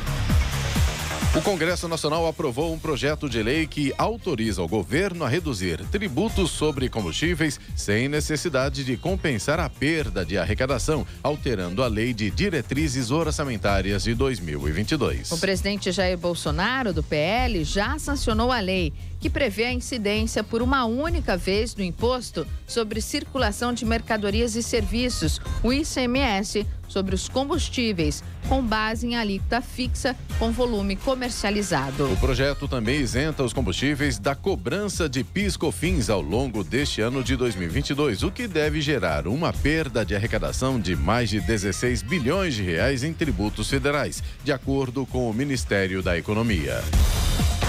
O 1.36 1.41
Congresso 1.43 1.88
Nacional 1.88 2.25
aprovou 2.25 2.74
um 2.74 2.79
projeto 2.79 3.29
de 3.29 3.43
lei 3.43 3.67
que 3.67 3.93
autoriza 4.00 4.63
o 4.63 4.67
governo 4.67 5.24
a 5.24 5.29
reduzir 5.29 5.77
tributos 5.91 6.50
sobre 6.50 6.89
combustíveis 6.89 7.59
sem 7.75 8.09
necessidade 8.09 8.83
de 8.83 8.98
compensar 8.98 9.59
a 9.59 9.69
perda 9.69 10.25
de 10.25 10.39
arrecadação, 10.39 11.05
alterando 11.21 11.83
a 11.83 11.88
lei 11.88 12.15
de 12.15 12.31
diretrizes 12.31 13.12
orçamentárias 13.12 14.05
de 14.05 14.15
2022. 14.15 15.31
O 15.31 15.38
presidente 15.38 15.91
Jair 15.91 16.17
Bolsonaro, 16.17 16.91
do 16.91 17.03
PL, 17.03 17.63
já 17.63 18.00
sancionou 18.00 18.51
a 18.51 18.59
lei 18.59 18.91
que 19.19 19.29
prevê 19.29 19.65
a 19.65 19.73
incidência 19.73 20.43
por 20.43 20.61
uma 20.61 20.85
única 20.85 21.35
vez 21.35 21.73
do 21.73 21.83
imposto 21.83 22.47
sobre 22.65 23.01
circulação 23.01 23.73
de 23.73 23.85
mercadorias 23.85 24.55
e 24.55 24.63
serviços, 24.63 25.41
o 25.63 25.73
ICMS, 25.73 26.65
sobre 26.88 27.13
os 27.13 27.29
combustíveis, 27.29 28.23
com 28.47 28.63
base 28.63 29.05
em 29.05 29.15
alíquota 29.15 29.61
fixa 29.61 30.15
com 30.39 30.51
volume 30.51 30.95
comercializado. 30.95 32.11
O 32.11 32.17
projeto 32.17 32.67
também 32.67 32.99
isenta 32.99 33.43
os 33.43 33.53
combustíveis 33.53 34.17
da 34.17 34.33
cobrança 34.33 35.07
de 35.07 35.23
PIS/COFINS 35.23 36.09
ao 36.09 36.21
longo 36.21 36.63
deste 36.63 37.01
ano 37.01 37.23
de 37.23 37.35
2022, 37.35 38.23
o 38.23 38.31
que 38.31 38.47
deve 38.47 38.81
gerar 38.81 39.27
uma 39.27 39.53
perda 39.53 40.03
de 40.03 40.15
arrecadação 40.15 40.79
de 40.79 40.95
mais 40.95 41.29
de 41.29 41.39
16 41.39 42.01
bilhões 42.01 42.55
de 42.55 42.63
reais 42.63 43.03
em 43.03 43.13
tributos 43.13 43.69
federais, 43.69 44.23
de 44.43 44.51
acordo 44.51 45.05
com 45.05 45.29
o 45.29 45.33
Ministério 45.33 46.01
da 46.01 46.17
Economia. 46.17 46.81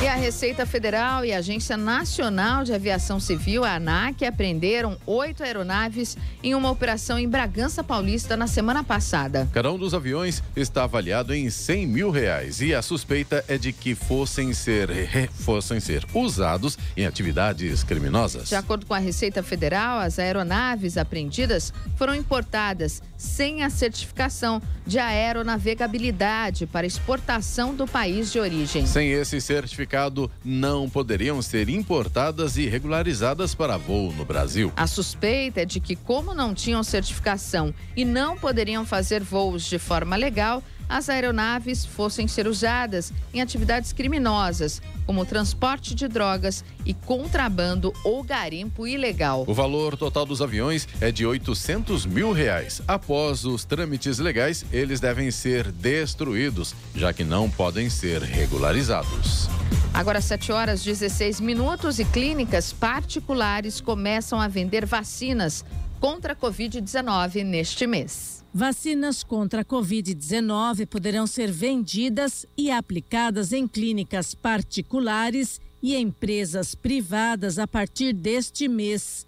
E 0.03 0.09
a 0.09 0.15
Receita 0.15 0.65
Federal 0.65 1.27
e 1.27 1.33
a 1.35 1.39
Agência 1.39 1.77
Nacional 1.77 2.65
de 2.65 2.73
Aviação 2.73 3.21
Civil, 3.21 3.67
a 3.67 3.75
ANAC, 3.75 4.25
apreenderam 4.25 4.97
oito 5.05 5.43
aeronaves 5.43 6.17
em 6.43 6.55
uma 6.55 6.71
operação 6.71 7.19
em 7.19 7.29
Bragança 7.29 7.85
Paulista 7.85 8.35
na 8.35 8.47
semana 8.47 8.83
passada. 8.83 9.47
Cada 9.53 9.71
um 9.71 9.77
dos 9.77 9.93
aviões 9.93 10.43
está 10.57 10.85
avaliado 10.85 11.35
em 11.35 11.51
100 11.51 11.87
mil 11.87 12.11
reais 12.11 12.63
e 12.63 12.75
a 12.75 12.81
suspeita 12.81 13.45
é 13.47 13.59
de 13.59 13.75
que 13.75 13.95
fossem 13.95 14.55
ser, 14.55 14.89
fossem 15.35 15.79
ser 15.79 16.07
usados 16.15 16.79
em 16.97 17.05
atividades 17.05 17.85
criminosas. 17.85 18.49
De 18.49 18.55
acordo 18.55 18.87
com 18.87 18.95
a 18.95 18.99
Receita 18.99 19.43
Federal, 19.43 19.99
as 19.99 20.19
aeronaves 20.19 20.97
apreendidas 20.97 21.75
foram 21.97 22.15
importadas 22.15 23.03
sem 23.21 23.63
a 23.63 23.69
certificação 23.69 24.63
de 24.87 24.99
aeronavegabilidade 24.99 26.67
para 26.67 26.87
exportação 26.87 27.75
do 27.75 27.87
país 27.87 28.33
de 28.33 28.41
origem. 28.41 28.87
Sem 28.87 29.11
esse 29.11 29.39
certificado, 29.43 30.31
não 30.43 30.89
poderiam 30.89 31.43
ser 31.43 31.69
importadas 31.69 32.57
e 32.57 32.67
regularizadas 32.67 33.55
para 33.55 33.77
voo 33.77 34.11
no 34.15 34.25
Brasil. 34.25 34.73
A 34.75 34.87
suspeita 34.87 35.61
é 35.61 35.65
de 35.67 35.81
que, 35.81 35.95
como 35.95 36.33
não 36.33 36.55
tinham 36.55 36.83
certificação 36.83 37.75
e 37.95 38.07
não 38.07 38.39
poderiam 38.39 38.87
fazer 38.87 39.23
voos 39.23 39.65
de 39.65 39.79
forma 39.79 40.17
legal, 40.17 40.63
as 40.91 41.09
aeronaves 41.09 41.87
fossem 41.87 42.27
ser 42.27 42.49
usadas 42.49 43.13
em 43.33 43.41
atividades 43.41 43.93
criminosas, 43.93 44.83
como 45.07 45.25
transporte 45.25 45.95
de 45.95 46.09
drogas 46.09 46.65
e 46.85 46.93
contrabando 46.93 47.93
ou 48.03 48.25
garimpo 48.25 48.89
ilegal. 48.89 49.45
O 49.47 49.55
valor 49.55 49.97
total 49.97 50.27
dos 50.27 50.43
aviões 50.43 50.89
é 51.01 51.13
de 51.13 51.25
800 51.25 52.05
mil 52.07 52.33
reais. 52.33 52.83
Após 52.89 53.45
os 53.45 53.65
trâmites 53.65 54.19
legais, 54.19 54.67
eles 54.73 54.99
devem 54.99 55.31
ser 55.31 55.71
destruídos, 55.71 56.75
já 56.95 57.13
que 57.13 57.23
não 57.23 57.49
podem 57.49 57.89
ser 57.89 58.21
regularizados. 58.23 59.49
Agora, 59.95 60.21
7 60.21 60.51
horas 60.51 60.83
16 60.83 61.41
minutos 61.41 61.99
e 61.99 62.05
clínicas 62.05 62.73
particulares 62.73 63.81
começam 63.81 64.41
a 64.41 64.49
vender 64.49 64.87
vacinas 64.87 65.65
contra 66.01 66.33
a 66.33 66.37
Covid-19 66.37 67.45
neste 67.45 67.87
mês. 67.87 68.43
Vacinas 68.53 69.23
contra 69.23 69.61
a 69.61 69.65
Covid-19 69.65 70.87
poderão 70.87 71.27
ser 71.27 71.53
vendidas 71.53 72.47
e 72.57 72.71
aplicadas 72.71 73.53
em 73.53 73.69
clínicas 73.69 74.35
particulares 74.35 75.61
e 75.83 75.95
empresas 75.95 76.75
privadas 76.75 77.59
a 77.59 77.67
partir 77.67 78.13
deste 78.13 78.67
mês. 78.67 79.27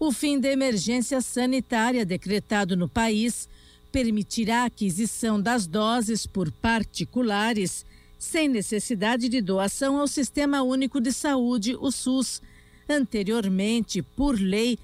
O 0.00 0.10
fim 0.10 0.40
da 0.40 0.48
emergência 0.48 1.20
sanitária 1.20 2.04
decretado 2.04 2.76
no 2.76 2.88
país 2.88 3.48
permitirá 3.92 4.62
a 4.62 4.66
aquisição 4.66 5.40
das 5.40 5.66
doses 5.66 6.26
por 6.26 6.50
particulares 6.50 7.86
sem 8.18 8.48
necessidade 8.48 9.28
de 9.28 9.40
doação 9.40 9.98
ao 9.98 10.08
Sistema 10.08 10.62
Único 10.62 11.00
de 11.00 11.12
Saúde, 11.12 11.76
o 11.78 11.92
SUS. 11.92 12.40
Anteriormente, 12.88 14.02
por 14.02 14.38
lei, 14.38 14.78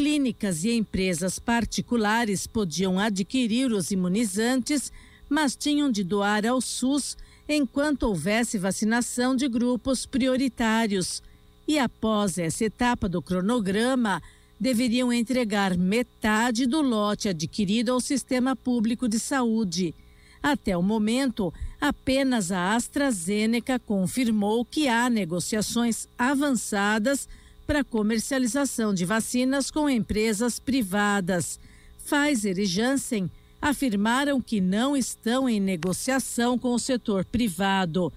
clínicas 0.00 0.64
e 0.64 0.72
empresas 0.72 1.38
particulares 1.38 2.46
podiam 2.46 2.98
adquirir 2.98 3.70
os 3.70 3.90
imunizantes 3.90 4.90
mas 5.28 5.54
tinham 5.54 5.92
de 5.92 6.02
doar 6.02 6.46
ao 6.46 6.58
SUS 6.58 7.18
enquanto 7.46 8.04
houvesse 8.04 8.56
vacinação 8.56 9.36
de 9.36 9.46
grupos 9.46 10.06
prioritários. 10.06 11.22
E 11.68 11.78
após 11.78 12.38
essa 12.38 12.64
etapa 12.64 13.10
do 13.10 13.20
cronograma, 13.20 14.22
deveriam 14.58 15.12
entregar 15.12 15.76
metade 15.76 16.64
do 16.64 16.80
lote 16.80 17.28
adquirido 17.28 17.92
ao 17.92 18.00
sistema 18.00 18.56
público 18.56 19.06
de 19.06 19.18
saúde. 19.18 19.94
Até 20.42 20.74
o 20.78 20.82
momento, 20.82 21.52
apenas 21.78 22.50
a 22.50 22.74
AstraZeneca 22.74 23.78
confirmou 23.78 24.64
que 24.64 24.88
há 24.88 25.10
negociações 25.10 26.08
avançadas 26.18 27.28
para 27.70 27.84
comercialização 27.84 28.92
de 28.92 29.04
vacinas 29.04 29.70
com 29.70 29.88
empresas 29.88 30.58
privadas. 30.58 31.56
Pfizer 32.04 32.58
e 32.58 32.66
Janssen 32.66 33.30
afirmaram 33.62 34.40
que 34.40 34.60
não 34.60 34.96
estão 34.96 35.48
em 35.48 35.60
negociação 35.60 36.58
com 36.58 36.74
o 36.74 36.80
setor 36.80 37.24
privado. 37.24 38.12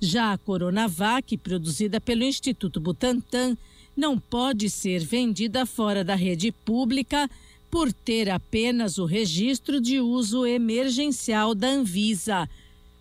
Já 0.00 0.32
a 0.32 0.38
Coronavac, 0.38 1.36
produzida 1.36 2.00
pelo 2.00 2.24
Instituto 2.24 2.80
Butantan, 2.80 3.56
não 3.96 4.18
pode 4.18 4.68
ser 4.68 5.04
vendida 5.04 5.64
fora 5.64 6.02
da 6.02 6.16
rede 6.16 6.50
pública 6.50 7.30
por 7.70 7.92
ter 7.92 8.28
apenas 8.28 8.98
o 8.98 9.04
registro 9.04 9.80
de 9.80 10.00
uso 10.00 10.44
emergencial 10.44 11.54
da 11.54 11.68
Anvisa. 11.68 12.50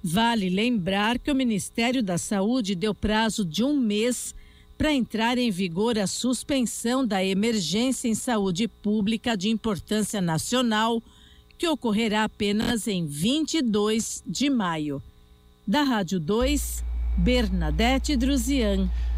Vale 0.03 0.51
lembrar 0.51 1.17
que 1.17 1.31
o 1.31 1.35
Ministério 1.35 2.03
da 2.03 2.19
Saúde 2.19 2.75
deu 2.75 2.93
prazo 2.93 3.43
de 3.43 3.63
um 3.63 3.75
mês 3.75 4.35
para 4.77 4.93
entrar 4.93 5.37
em 5.37 5.49
vigor 5.49 5.97
a 5.97 6.05
suspensão 6.05 7.05
da 7.05 7.23
emergência 7.23 8.07
em 8.07 8.15
saúde 8.15 8.67
pública 8.67 9.35
de 9.35 9.49
importância 9.49 10.21
nacional 10.21 11.01
que 11.57 11.67
ocorrerá 11.67 12.25
apenas 12.25 12.87
em 12.87 13.05
22 13.05 14.23
de 14.27 14.49
maio. 14.49 15.01
Da 15.65 15.83
Rádio 15.83 16.19
2, 16.19 16.83
Bernadette 17.17 18.15
Druzian. 18.17 18.89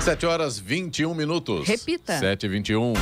7 0.00 0.26
horas 0.26 0.58
21 0.58 1.14
minutos. 1.14 1.68
Repita. 1.68 2.18
7 2.18 2.46
e 2.46 2.48
21. 2.48 2.94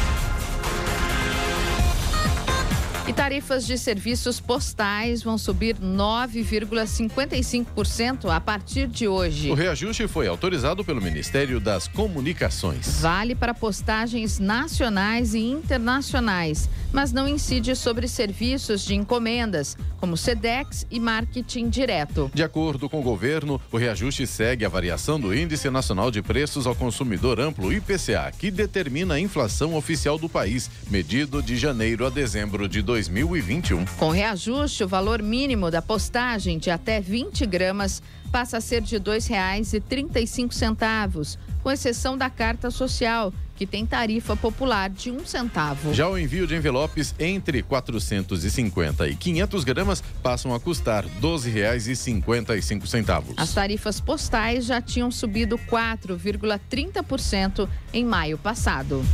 E 3.09 3.13
tarifas 3.13 3.65
de 3.65 3.79
serviços 3.79 4.41
postais 4.41 5.23
vão 5.23 5.39
subir 5.39 5.77
9,55% 5.77 8.29
a 8.29 8.41
partir 8.41 8.89
de 8.89 9.07
hoje. 9.07 9.49
O 9.49 9.55
reajuste 9.55 10.09
foi 10.09 10.27
autorizado 10.27 10.85
pelo 10.85 11.01
Ministério 11.01 11.61
das 11.61 11.87
Comunicações. 11.87 13.01
Vale 13.01 13.37
para 13.37 13.55
postagens 13.55 14.41
nacionais 14.41 15.35
e 15.35 15.39
internacionais, 15.39 16.69
mas 16.97 17.13
não 17.13 17.29
incide 17.29 17.77
sobre 17.77 18.09
serviços 18.09 18.83
de 18.83 18.95
encomendas, 18.95 19.77
como 20.01 20.17
SEDEX 20.17 20.87
e 20.91 20.99
marketing 20.99 21.69
direto. 21.69 22.31
De 22.33 22.43
acordo 22.43 22.89
com 22.89 23.01
o 23.01 23.03
governo, 23.03 23.61
o 23.71 23.77
reajuste 23.77 24.27
segue 24.27 24.65
a 24.65 24.69
variação 24.71 25.21
do 25.21 25.35
Índice 25.35 25.69
Nacional 25.69 26.11
de 26.11 26.23
Preços 26.23 26.67
ao 26.67 26.75
Consumidor 26.75 27.39
Amplo 27.39 27.71
IPCA, 27.71 28.33
que 28.39 28.51
determina 28.51 29.13
a 29.13 29.21
inflação 29.21 29.75
oficial 29.75 30.17
do 30.17 30.27
país, 30.27 30.71
medido 30.91 31.43
de 31.43 31.59
janeiro 31.59 32.07
a 32.07 32.09
dezembro 32.09 32.67
de 32.67 32.81
2021. 32.81 33.85
Com 33.99 34.09
reajuste, 34.09 34.83
o 34.83 34.89
valor 34.89 35.21
mínimo 35.21 35.71
da 35.71 35.83
postagem 35.83 36.57
de 36.57 36.71
até 36.71 36.99
20 36.99 37.45
gramas 37.45 38.03
passa 38.33 38.57
a 38.57 38.61
ser 38.61 38.81
de 38.81 38.97
R$ 38.97 39.03
2,35, 39.03 41.37
com 41.63 41.71
exceção 41.71 42.17
da 42.17 42.31
carta 42.31 42.71
social, 42.71 43.35
que 43.57 43.67
tem 43.67 43.87
tarifa 43.87 44.37
popular 44.37 44.91
de 44.91 45.11
um 45.11 45.25
centavo. 45.25 45.95
Já 45.95 46.07
o 46.09 46.19
envio 46.19 46.47
de 46.47 46.55
envelopes 46.55 47.15
entre 47.19 47.63
450 47.63 49.09
e 49.09 49.17
500 49.17 49.65
gramas 49.65 50.05
passam 50.23 50.55
a 50.55 50.61
custar 50.61 51.05
R$ 51.05 51.11
12,55. 51.21 53.35
As 53.37 53.53
tarifas 53.53 54.01
postais 54.01 54.67
já 54.67 54.81
tinham 54.81 55.11
subido 55.11 55.59
4,30% 55.59 57.69
em 57.93 58.05
maio 58.05 58.39
passado. 58.39 59.05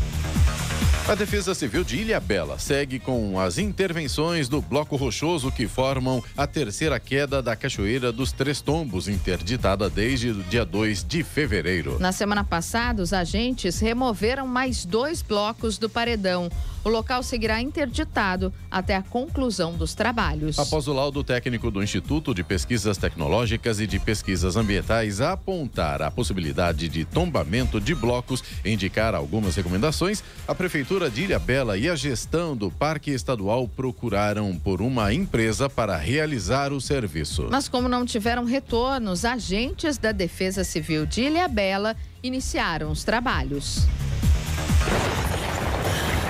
A 1.08 1.16
Defesa 1.16 1.52
Civil 1.52 1.82
de 1.82 1.96
Ilha 1.96 2.20
Bela 2.20 2.60
segue 2.60 3.00
com 3.00 3.38
as 3.38 3.58
intervenções 3.58 4.48
do 4.48 4.62
Bloco 4.62 4.94
Rochoso 4.94 5.50
que 5.50 5.66
formam 5.66 6.22
a 6.36 6.46
terceira 6.46 6.98
queda 7.00 7.42
da 7.42 7.56
Cachoeira 7.56 8.12
dos 8.12 8.30
Três 8.30 8.60
Tombos, 8.60 9.08
interditada 9.08 9.90
desde 9.90 10.30
o 10.30 10.42
dia 10.44 10.64
2 10.64 11.02
de 11.02 11.24
fevereiro. 11.24 11.98
Na 11.98 12.12
semana 12.12 12.44
passada, 12.44 13.02
os 13.02 13.12
agentes 13.12 13.80
removeram 13.80 14.46
mais 14.46 14.84
dois 14.84 15.22
blocos 15.22 15.76
do 15.76 15.90
paredão. 15.90 16.48
O 16.84 16.88
local 16.88 17.22
seguirá 17.22 17.60
interditado 17.60 18.52
até 18.70 18.96
a 18.96 19.02
conclusão 19.02 19.74
dos 19.74 19.94
trabalhos. 19.94 20.58
Após 20.58 20.88
o 20.88 20.92
laudo 20.92 21.22
técnico 21.22 21.70
do 21.70 21.82
Instituto 21.82 22.34
de 22.34 22.42
Pesquisas 22.42 22.96
Tecnológicas 22.96 23.78
e 23.78 23.86
de 23.86 24.00
Pesquisas 24.00 24.56
Ambientais 24.56 25.20
apontar 25.20 26.02
a 26.02 26.10
possibilidade 26.10 26.88
de 26.88 27.04
tombamento 27.04 27.80
de 27.80 27.94
blocos 27.94 28.42
e 28.64 28.72
indicar 28.72 29.14
algumas 29.14 29.54
recomendações, 29.54 30.24
a 30.46 30.54
Prefeitura 30.54 30.91
de 30.92 31.22
Ilha 31.22 31.38
Bela 31.38 31.78
e 31.78 31.88
a 31.88 31.96
gestão 31.96 32.54
do 32.54 32.70
Parque 32.70 33.12
Estadual 33.12 33.66
procuraram 33.66 34.54
por 34.58 34.82
uma 34.82 35.12
empresa 35.12 35.66
para 35.66 35.96
realizar 35.96 36.70
o 36.70 36.82
serviço. 36.82 37.48
Mas 37.50 37.66
como 37.66 37.88
não 37.88 38.04
tiveram 38.04 38.44
retorno, 38.44 39.10
os 39.10 39.24
agentes 39.24 39.96
da 39.96 40.12
Defesa 40.12 40.62
Civil 40.62 41.06
de 41.06 41.22
Ilha 41.22 41.48
Bela 41.48 41.96
iniciaram 42.22 42.90
os 42.90 43.04
trabalhos. 43.04 43.86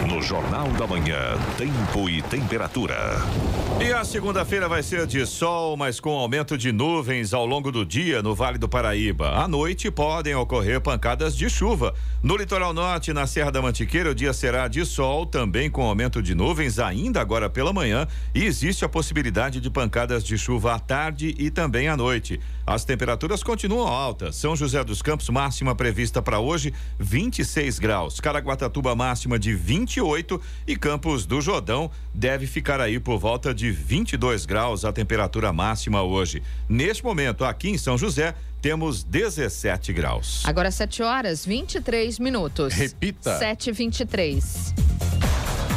No 0.09 0.21
Jornal 0.21 0.69
da 0.73 0.87
Manhã, 0.87 1.37
tempo 1.57 2.09
e 2.09 2.21
temperatura. 2.23 3.21
E 3.81 3.93
a 3.93 4.05
segunda-feira 4.05 4.69
vai 4.69 4.83
ser 4.83 5.07
de 5.07 5.25
sol, 5.27 5.77
mas 5.77 5.99
com 5.99 6.11
aumento 6.11 6.57
de 6.57 6.71
nuvens 6.71 7.33
ao 7.33 7.45
longo 7.47 7.73
do 7.73 7.85
dia 7.85 8.23
no 8.23 8.35
Vale 8.35 8.59
do 8.59 8.69
Paraíba. 8.69 9.31
À 9.31 9.49
noite 9.49 9.91
podem 9.91 10.35
ocorrer 10.35 10.81
pancadas 10.81 11.37
de 11.37 11.49
chuva. 11.49 11.95
No 12.23 12.37
litoral 12.37 12.73
norte, 12.73 13.13
na 13.13 13.27
Serra 13.27 13.51
da 13.51 13.61
Mantiqueira, 13.63 14.11
o 14.11 14.15
dia 14.15 14.33
será 14.33 14.69
de 14.69 14.85
sol, 14.85 15.27
também 15.27 15.69
com 15.69 15.83
aumento 15.83 16.23
de 16.23 16.35
nuvens 16.35 16.79
ainda 16.79 17.21
agora 17.21 17.51
pela 17.51 17.73
manhã, 17.73 18.07
e 18.35 18.45
existe 18.45 18.85
a 18.85 18.89
possibilidade 18.89 19.61
de 19.61 19.71
pancadas 19.71 20.23
de 20.23 20.39
chuva 20.39 20.75
à 20.75 20.79
tarde 20.79 21.35
e 21.39 21.51
também 21.51 21.89
à 21.89 21.97
noite. 21.97 22.39
As 22.65 22.85
temperaturas 22.85 23.43
continuam 23.43 23.89
altas. 23.89 24.37
São 24.37 24.55
José 24.55 24.85
dos 24.85 25.03
Campos, 25.03 25.29
máxima 25.29 25.75
prevista 25.75 26.23
para 26.23 26.39
hoje, 26.39 26.73
26 26.99 27.81
graus. 27.81 28.21
Caraguatatuba, 28.21 28.95
máxima 28.95 29.39
de 29.39 29.53
28 29.93 30.41
e 30.67 30.75
Campos 30.75 31.27
do 31.27 31.41
Jordão 31.41 31.91
deve 32.15 32.47
ficar 32.47 32.81
aí 32.81 32.99
por 32.99 33.19
volta 33.19 33.53
de 33.53 33.71
22 33.71 34.47
graus 34.47 34.85
a 34.85 34.93
temperatura 34.93 35.53
máxima 35.53 36.03
hoje. 36.03 36.43
Neste 36.69 37.05
momento, 37.05 37.45
aqui 37.45 37.69
em 37.69 37.77
São 37.77 37.99
José, 37.99 38.35
temos 38.63 39.05
17 39.05 39.93
graus. 39.93 40.43
Agora 40.47 40.71
7 40.71 41.03
horas 41.03 41.45
23 41.45 42.19
minutos. 42.19 42.73
Repita. 42.73 43.39
7h23. 43.39 44.93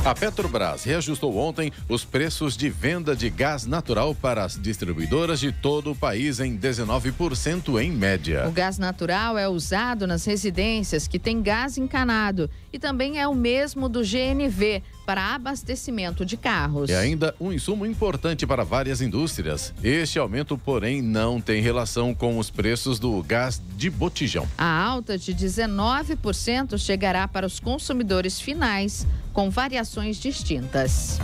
A 0.06 0.14
Petrobras 0.14 0.84
reajustou 0.84 1.36
ontem 1.36 1.72
os 1.90 2.06
preços 2.06 2.56
de 2.56 2.70
venda 2.70 3.16
de 3.16 3.28
gás 3.28 3.66
natural 3.66 4.14
para 4.14 4.44
as 4.44 4.54
distribuidoras 4.54 5.40
de 5.40 5.52
todo 5.52 5.94
o 5.94 5.96
país 5.96 6.40
em 6.40 6.56
19% 6.56 7.82
em 7.82 7.92
média. 7.92 8.48
O 8.48 8.52
gás 8.52 8.78
natural 8.78 9.36
é 9.36 9.50
usado 9.50 10.06
nas 10.06 10.24
residências 10.24 11.08
que 11.08 11.18
têm 11.18 11.42
gás 11.42 11.76
encanado 11.80 12.48
e 12.76 12.80
também 12.80 13.22
é 13.22 13.26
o 13.26 13.34
mesmo 13.34 13.88
do 13.88 14.02
GNV 14.02 14.84
para 15.06 15.34
abastecimento 15.34 16.26
de 16.26 16.36
carros. 16.36 16.90
É 16.90 16.98
ainda 16.98 17.34
um 17.40 17.54
insumo 17.54 17.86
importante 17.86 18.46
para 18.46 18.66
várias 18.66 19.00
indústrias. 19.00 19.74
Este 19.82 20.20
aumento, 20.20 20.58
porém, 20.58 21.02
não 21.02 21.40
tem 21.40 21.62
relação 21.62 22.14
com 22.14 22.38
os 22.38 22.50
preços 22.50 23.00
do 23.00 23.24
gás 23.24 23.62
de 23.78 23.90
botijão. 23.90 24.46
A 24.58 24.84
alta 24.84 25.18
de 25.18 25.34
19% 25.34 26.78
chegará 26.78 27.30
para 27.30 27.48
os 27.48 27.62
consumidores 27.62 28.42
finais, 28.42 29.08
com 29.32 29.50
variações 29.50 30.18
distintas. 30.18 31.18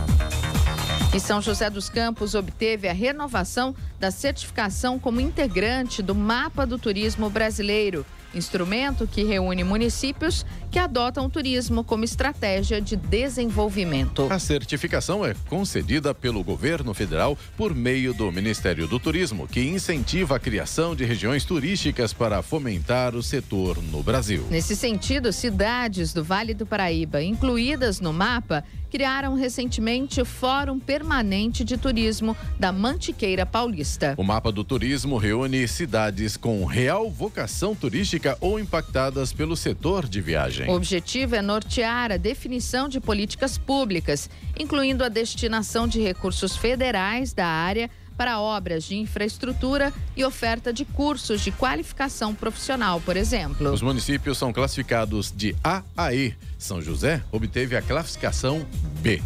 E 1.14 1.20
São 1.20 1.42
José 1.42 1.68
dos 1.68 1.90
Campos 1.90 2.34
obteve 2.34 2.88
a 2.88 2.94
renovação 2.94 3.76
da 4.00 4.10
certificação 4.10 4.98
como 4.98 5.20
integrante 5.20 6.02
do 6.02 6.14
Mapa 6.14 6.64
do 6.64 6.78
Turismo 6.78 7.28
Brasileiro 7.28 8.06
instrumento 8.34 9.06
que 9.06 9.24
reúne 9.24 9.64
municípios 9.64 10.44
que 10.70 10.78
adotam 10.78 11.26
o 11.26 11.30
turismo 11.30 11.84
como 11.84 12.04
estratégia 12.04 12.80
de 12.80 12.96
desenvolvimento. 12.96 14.26
A 14.30 14.38
certificação 14.38 15.24
é 15.24 15.34
concedida 15.48 16.14
pelo 16.14 16.42
governo 16.42 16.94
federal 16.94 17.36
por 17.56 17.74
meio 17.74 18.14
do 18.14 18.30
Ministério 18.32 18.86
do 18.86 18.98
Turismo, 18.98 19.46
que 19.46 19.60
incentiva 19.60 20.36
a 20.36 20.40
criação 20.40 20.94
de 20.94 21.04
regiões 21.04 21.44
turísticas 21.44 22.12
para 22.12 22.42
fomentar 22.42 23.14
o 23.14 23.22
setor 23.22 23.82
no 23.82 24.02
Brasil. 24.02 24.46
Nesse 24.50 24.74
sentido, 24.74 25.32
cidades 25.32 26.12
do 26.12 26.24
Vale 26.24 26.54
do 26.54 26.64
Paraíba, 26.64 27.22
incluídas 27.22 28.00
no 28.00 28.12
mapa, 28.12 28.64
criaram 28.92 29.34
recentemente 29.34 30.20
o 30.20 30.24
Fórum 30.26 30.78
Permanente 30.78 31.64
de 31.64 31.78
Turismo 31.78 32.36
da 32.60 32.70
Mantiqueira 32.70 33.46
Paulista. 33.46 34.14
O 34.18 34.22
mapa 34.22 34.52
do 34.52 34.62
turismo 34.62 35.16
reúne 35.16 35.66
cidades 35.66 36.36
com 36.36 36.62
real 36.66 37.10
vocação 37.10 37.74
turística 37.74 38.36
ou 38.38 38.60
impactadas 38.60 39.32
pelo 39.32 39.56
setor 39.56 40.06
de 40.06 40.20
viagem. 40.20 40.68
O 40.68 40.74
objetivo 40.74 41.34
é 41.34 41.40
nortear 41.40 42.12
a 42.12 42.18
definição 42.18 42.86
de 42.86 43.00
políticas 43.00 43.56
públicas, 43.56 44.28
incluindo 44.60 45.02
a 45.02 45.08
destinação 45.08 45.88
de 45.88 45.98
recursos 45.98 46.54
federais 46.54 47.32
da 47.32 47.46
área 47.46 47.88
para 48.22 48.38
obras 48.38 48.84
de 48.84 48.94
infraestrutura 48.94 49.92
e 50.16 50.24
oferta 50.24 50.72
de 50.72 50.84
cursos 50.84 51.40
de 51.40 51.50
qualificação 51.50 52.32
profissional, 52.32 53.00
por 53.00 53.16
exemplo. 53.16 53.72
Os 53.72 53.82
municípios 53.82 54.38
são 54.38 54.52
classificados 54.52 55.32
de 55.34 55.56
A 55.64 55.82
a 55.96 56.14
E. 56.14 56.32
São 56.56 56.80
José 56.80 57.20
obteve 57.32 57.74
a 57.76 57.82
classificação 57.82 58.64
B. 59.00 59.20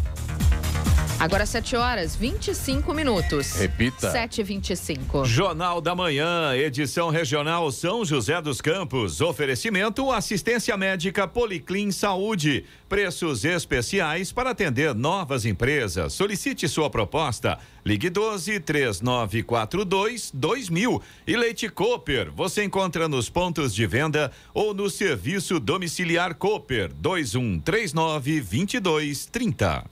Agora 1.19 1.47
7 1.47 1.75
horas 1.75 2.15
25 2.15 2.93
minutos. 2.93 3.53
Repita. 3.53 4.11
7 4.11 4.41
e 4.41 4.43
25 4.43 5.25
Jornal 5.25 5.81
da 5.81 5.95
Manhã, 5.95 6.55
edição 6.55 7.09
regional 7.09 7.71
São 7.71 8.05
José 8.05 8.39
dos 8.39 8.61
Campos. 8.61 9.19
Oferecimento 9.19 10.11
assistência 10.11 10.77
médica 10.77 11.27
Policlin 11.27 11.91
Saúde. 11.91 12.65
Preços 12.87 13.43
especiais 13.43 14.31
para 14.31 14.51
atender 14.51 14.95
novas 14.95 15.45
empresas. 15.45 16.13
Solicite 16.13 16.67
sua 16.69 16.89
proposta. 16.89 17.59
Ligue 17.85 18.09
12 18.09 18.59
3942 18.61 20.31
2000. 20.33 21.01
E 21.25 21.35
Leite 21.35 21.67
Cooper, 21.69 22.31
você 22.31 22.63
encontra 22.63 23.07
nos 23.07 23.29
pontos 23.29 23.75
de 23.75 23.85
venda 23.85 24.31
ou 24.53 24.73
no 24.73 24.89
serviço 24.89 25.59
domiciliar 25.59 26.35
Cooper 26.35 26.93
2139 26.93 28.41
2230. 28.41 29.85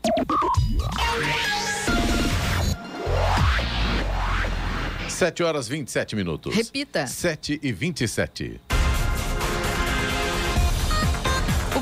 Sete 5.09 5.43
horas 5.43 5.67
27 5.67 6.15
minutos. 6.15 6.53
Repita. 6.53 7.07
7 7.07 7.59
e 7.63 7.71
27. 7.71 8.59
O 8.69 8.74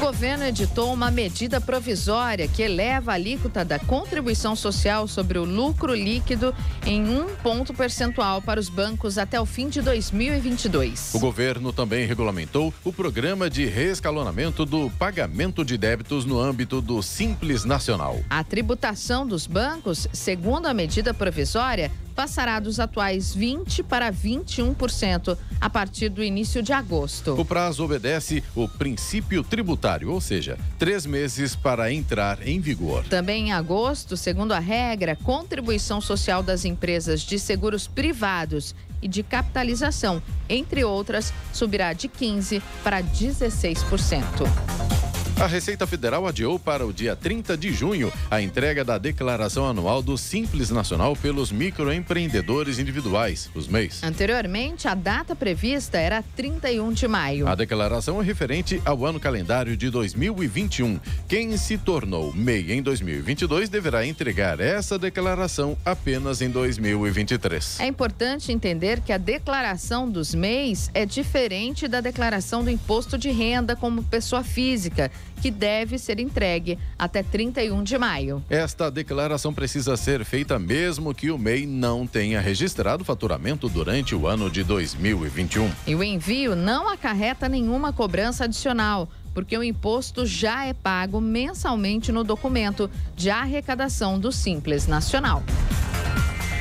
governo 0.04 0.44
editou 0.44 0.94
uma 0.94 1.10
medida 1.10 1.62
provisória 1.62 2.46
que 2.46 2.62
eleva 2.62 3.12
a 3.12 3.16
alíquota 3.16 3.64
da 3.64 3.80
contribuição 3.80 4.54
social 4.54 5.08
sobre 5.08 5.40
o 5.40 5.46
lucro 5.46 5.96
líquido 5.96 6.54
em 6.86 7.08
um 7.08 7.34
ponto 7.38 7.74
percentual 7.74 8.42
para 8.42 8.60
os 8.60 8.68
bancos 8.68 9.18
até 9.18 9.40
o 9.40 9.46
fim 9.46 9.70
de 9.70 9.82
2022. 9.82 11.14
O 11.14 11.20
governo 11.20 11.72
também 11.72 12.06
regulamentou 12.06 12.74
o 12.84 12.92
programa 12.92 13.50
de 13.50 13.66
reescalonamento 13.66 14.66
do 14.66 14.90
pagamento 14.90 15.64
de 15.64 15.78
débitos 15.78 16.26
no 16.26 16.38
âmbito 16.38 16.82
do 16.82 17.02
Simples 17.02 17.64
Nacional. 17.64 18.20
A 18.30 18.44
tributação 18.44 19.26
dos 19.26 19.48
bancos, 19.48 20.06
segundo 20.12 20.66
a 20.66 20.74
medida 20.74 21.14
provisória, 21.14 21.90
passará 22.14 22.60
dos 22.60 22.80
atuais 22.80 23.36
20% 23.36 23.84
para 23.84 24.12
21% 24.12 25.38
a 25.60 25.70
partir 25.70 26.10
do 26.10 26.24
início 26.24 26.62
de 26.62 26.72
agosto. 26.72 27.40
O 27.40 27.46
prazo 27.46 27.84
obedece 27.84 28.44
o 28.56 28.68
princípio 28.68 29.44
tributário, 29.44 30.12
ou 30.12 30.22
seja, 30.22 30.58
três 30.78 31.06
meses 31.06 31.56
para 31.56 31.92
entrar 31.92 32.48
em 32.48 32.60
vigor. 32.60 33.04
Também 33.06 33.50
em 33.50 33.54
agosto, 33.54 34.16
segundo 34.16 34.52
a 34.52 34.60
regra, 34.60 35.16
contribuição 35.16 36.00
social 36.00 36.44
das 36.44 36.66
empresas 36.66 37.22
de 37.22 37.40
seguros 37.40 37.88
privados 37.88 38.76
e 39.02 39.08
de 39.08 39.22
capitalização, 39.22 40.22
entre 40.48 40.84
outras, 40.84 41.34
subirá 41.52 41.94
de 41.94 42.08
15% 42.08 42.62
para 42.84 43.04
16%. 43.04 45.13
A 45.40 45.48
Receita 45.48 45.86
Federal 45.88 46.28
adiou 46.28 46.60
para 46.60 46.86
o 46.86 46.94
dia 46.94 47.16
30 47.16 47.58
de 47.58 47.74
junho 47.74 48.14
a 48.30 48.42
entrega 48.42 48.86
da 48.86 48.98
declaração 48.98 49.68
anual 49.68 50.02
do 50.02 50.18
Simples 50.18 50.70
Nacional 50.70 51.16
pelos 51.16 51.52
microempreendedores 51.52 52.78
individuais, 52.80 53.50
os 53.54 53.68
MEIs. 53.68 54.04
Anteriormente, 54.04 54.88
a 54.88 54.94
data 54.94 55.36
prevista 55.36 55.98
era 55.98 56.24
31 56.36 56.94
de 56.94 57.08
maio. 57.08 57.48
A 57.48 57.56
declaração 57.56 58.22
é 58.22 58.24
referente 58.24 58.82
ao 58.86 59.06
ano 59.06 59.20
calendário 59.20 59.76
de 59.76 59.90
2021. 59.90 61.00
Quem 61.28 61.58
se 61.58 61.78
tornou 61.78 62.32
MEI 62.34 62.72
em 62.72 62.82
2022 62.82 63.70
deverá 63.70 64.06
entregar 64.06 64.60
essa 64.60 64.98
declaração 65.00 65.76
apenas 65.84 66.42
em 66.42 66.50
2023. 66.50 67.80
É 67.80 67.88
importante 67.88 68.52
entender 68.52 69.02
que 69.02 69.12
a 69.12 69.18
declaração 69.18 70.10
dos 70.10 70.34
MEIs 70.34 70.90
é 70.94 71.06
diferente 71.06 71.88
da 71.88 72.00
declaração 72.00 72.64
do 72.64 72.70
imposto 72.70 73.18
de 73.18 73.32
renda 73.32 73.76
como 73.76 74.04
pessoa 74.04 74.44
física, 74.44 75.12
que 75.44 75.52
deve 75.52 75.98
ser 75.98 76.22
entregue 76.22 76.80
até 76.98 77.22
31 77.22 77.84
de 77.84 77.98
maio. 77.98 78.42
Esta 78.50 78.90
declaração 78.90 79.54
precisa 79.54 79.98
ser 79.98 80.24
feita 80.24 80.58
mesmo 80.58 81.14
que 81.14 81.30
o 81.30 81.38
MEI 81.38 81.66
não 81.66 82.08
tenha 82.08 82.40
registrado 82.40 83.04
faturamento 83.04 83.68
durante 83.68 84.16
o 84.16 84.26
ano 84.26 84.50
de 84.50 84.64
2021. 84.64 85.70
E 85.86 85.96
o 85.96 86.02
envio 86.02 86.56
não 86.56 86.88
acarreta 86.88 87.50
nenhuma 87.50 87.92
cobrança 87.92 88.46
adicional 88.46 89.10
porque 89.34 89.58
o 89.58 89.64
imposto 89.64 90.26
já 90.26 90.64
é 90.64 90.74
pago 90.74 91.20
mensalmente 91.20 92.10
no 92.10 92.24
documento 92.24 92.90
de 93.14 93.30
arrecadação 93.30 94.18
do 94.18 94.32
Simples 94.32 94.88
Nacional. 94.88 95.44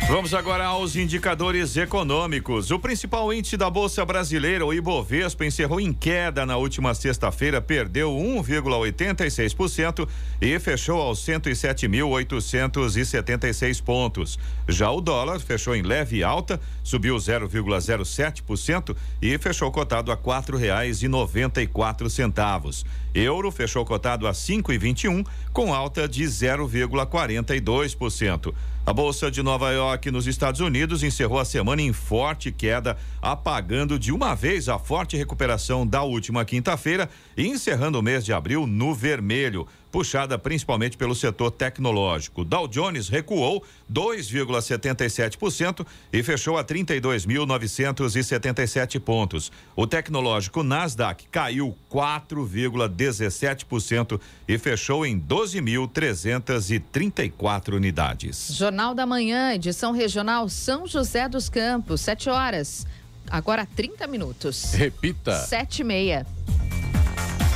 Vamos 0.09 0.35
agora 0.35 0.67
aos 0.67 0.97
indicadores 0.97 1.77
econômicos. 1.77 2.73
O 2.73 2.79
principal 2.79 3.33
índice 3.33 3.57
da 3.57 3.71
Bolsa 3.71 4.05
Brasileira, 4.05 4.67
o 4.67 4.75
Ibovespa, 4.75 5.47
encerrou 5.47 5.81
em 5.81 5.93
queda 5.93 6.45
na 6.45 6.57
última 6.57 6.93
sexta-feira, 6.93 7.63
perdeu 7.63 8.11
1,86% 8.11 10.09
e 10.41 10.59
fechou 10.59 11.01
aos 11.01 11.25
107.876 11.25 13.81
pontos. 13.83 14.41
Já 14.69 14.91
o 14.91 15.01
dólar 15.01 15.39
fechou 15.41 15.73
em 15.75 15.83
leve 15.83 16.25
alta, 16.25 16.61
subiu 16.83 17.17
0,07% 17.17 18.95
e 19.23 19.39
fechou 19.39 19.71
cotado 19.71 20.13
a 20.13 20.17
quatro 20.17 20.59
reais 20.59 21.03
e 21.03 21.09
noventa 21.09 21.63
e 21.63 21.67
quatro 21.67 22.11
centavos. 22.11 22.85
Euro 23.15 23.53
fechou 23.53 23.85
cotado 23.85 24.27
a 24.27 24.33
5,21 24.33 25.25
com 25.53 25.73
alta 25.73 26.09
de 26.09 26.25
0,42%. 26.25 28.53
A 28.85 28.93
Bolsa 28.93 29.31
de 29.31 29.45
Nova 29.45 29.71
York, 29.71 30.11
nos 30.11 30.27
Estados 30.27 30.61
Unidos, 30.61 31.05
encerrou 31.05 31.39
a 31.39 31.45
semana 31.45 31.81
em 31.81 31.93
forte 31.93 32.51
queda, 32.51 32.97
apagando 33.23 33.97
de 33.97 34.11
uma 34.11 34.35
vez 34.35 34.69
a 34.69 34.77
forte 34.77 35.17
recuperação 35.17 35.87
da 35.87 36.03
última 36.03 36.45
quinta-feira 36.45 37.09
e 37.37 37.47
encerrando 37.47 38.01
o 38.01 38.03
mês 38.03 38.25
de 38.25 38.33
abril 38.33 38.67
no 38.67 38.93
vermelho, 38.93 39.69
puxada 39.93 40.37
principalmente 40.39 40.97
pelo 40.97 41.15
setor 41.15 41.51
tecnológico. 41.51 42.43
Dow 42.45 42.67
Jones 42.67 43.11
recuou 43.11 43.63
2,77% 43.93 45.87
e 46.11 46.23
fechou 46.23 46.57
a 46.57 46.65
32.977 46.65 48.99
pontos. 48.99 49.53
O 49.77 49.87
tecnológico 49.87 50.63
Nasdaq 50.63 51.27
caiu 51.31 51.77
4,17% 51.91 54.19
e 54.49 54.57
fechou 54.57 55.05
em 55.05 55.21
12.334 55.21 57.75
unidades. 57.75 58.57
Jornal 58.57 58.95
da 58.95 59.05
Manhã, 59.05 59.53
edição 59.53 59.93
regional 59.93 60.49
São 60.49 60.87
José 60.87 61.29
dos 61.29 61.51
Campos, 61.51 62.01
7 62.01 62.31
horas. 62.31 62.87
Agora 63.29 63.67
30 63.67 64.07
minutos. 64.07 64.73
Repita. 64.73 65.45
7 65.47 65.81
e 65.81 65.85
meia. 65.85 66.27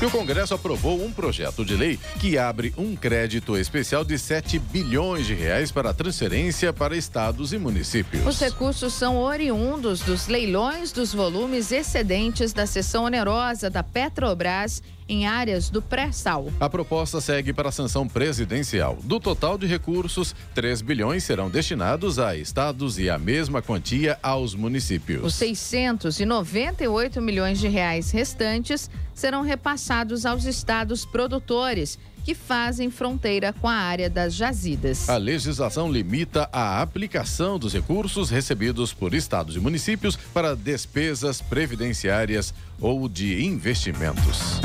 O 0.04 0.10
Congresso 0.10 0.52
aprovou 0.52 1.02
um 1.02 1.10
projeto 1.10 1.64
de 1.64 1.74
lei 1.74 1.98
que 2.20 2.36
abre 2.36 2.72
um 2.76 2.94
crédito 2.94 3.56
especial 3.56 4.04
de 4.04 4.18
7 4.18 4.58
bilhões 4.58 5.26
de 5.26 5.32
reais 5.32 5.72
para 5.72 5.94
transferência 5.94 6.70
para 6.70 6.94
estados 6.94 7.54
e 7.54 7.58
municípios. 7.58 8.24
Os 8.26 8.38
recursos 8.38 8.92
são 8.92 9.16
oriundos 9.16 10.00
dos 10.00 10.26
leilões 10.28 10.92
dos 10.92 11.14
volumes 11.14 11.72
excedentes 11.72 12.52
da 12.52 12.66
seção 12.66 13.04
onerosa 13.04 13.70
da 13.70 13.82
Petrobras 13.82 14.82
em 15.08 15.26
áreas 15.26 15.70
do 15.70 15.80
pré-sal. 15.80 16.52
A 16.58 16.68
proposta 16.68 17.20
segue 17.20 17.52
para 17.52 17.68
a 17.68 17.72
sanção 17.72 18.08
presidencial. 18.08 18.98
Do 19.02 19.20
total 19.20 19.56
de 19.56 19.66
recursos, 19.66 20.34
3 20.54 20.82
bilhões 20.82 21.24
serão 21.24 21.48
destinados 21.48 22.18
a 22.18 22.36
estados 22.36 22.98
e 22.98 23.08
a 23.08 23.18
mesma 23.18 23.62
quantia 23.62 24.18
aos 24.22 24.54
municípios. 24.54 25.24
Os 25.24 25.34
698 25.34 27.20
milhões 27.22 27.58
de 27.58 27.68
reais 27.68 28.10
restantes 28.10 28.90
serão 29.14 29.42
repassados 29.42 30.26
aos 30.26 30.44
estados 30.44 31.06
produtores 31.06 31.98
que 32.26 32.34
fazem 32.34 32.90
fronteira 32.90 33.52
com 33.52 33.68
a 33.68 33.74
área 33.74 34.10
das 34.10 34.34
jazidas. 34.34 35.08
A 35.08 35.16
legislação 35.16 35.88
limita 35.88 36.48
a 36.52 36.82
aplicação 36.82 37.56
dos 37.56 37.72
recursos 37.72 38.30
recebidos 38.30 38.92
por 38.92 39.14
estados 39.14 39.54
e 39.54 39.60
municípios 39.60 40.16
para 40.34 40.56
despesas 40.56 41.40
previdenciárias 41.40 42.52
ou 42.80 43.08
de 43.08 43.44
investimentos. 43.44 44.60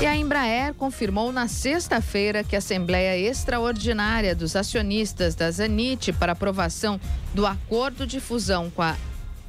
E 0.00 0.06
a 0.06 0.16
Embraer 0.16 0.74
confirmou 0.74 1.30
na 1.30 1.46
sexta-feira 1.46 2.42
que 2.42 2.56
a 2.56 2.58
Assembleia 2.58 3.16
Extraordinária 3.16 4.34
dos 4.34 4.56
Acionistas 4.56 5.36
da 5.36 5.48
Zanit 5.52 6.12
para 6.12 6.32
aprovação 6.32 7.00
do 7.32 7.46
acordo 7.46 8.04
de 8.04 8.18
fusão 8.18 8.68
com 8.70 8.82
a 8.82 8.96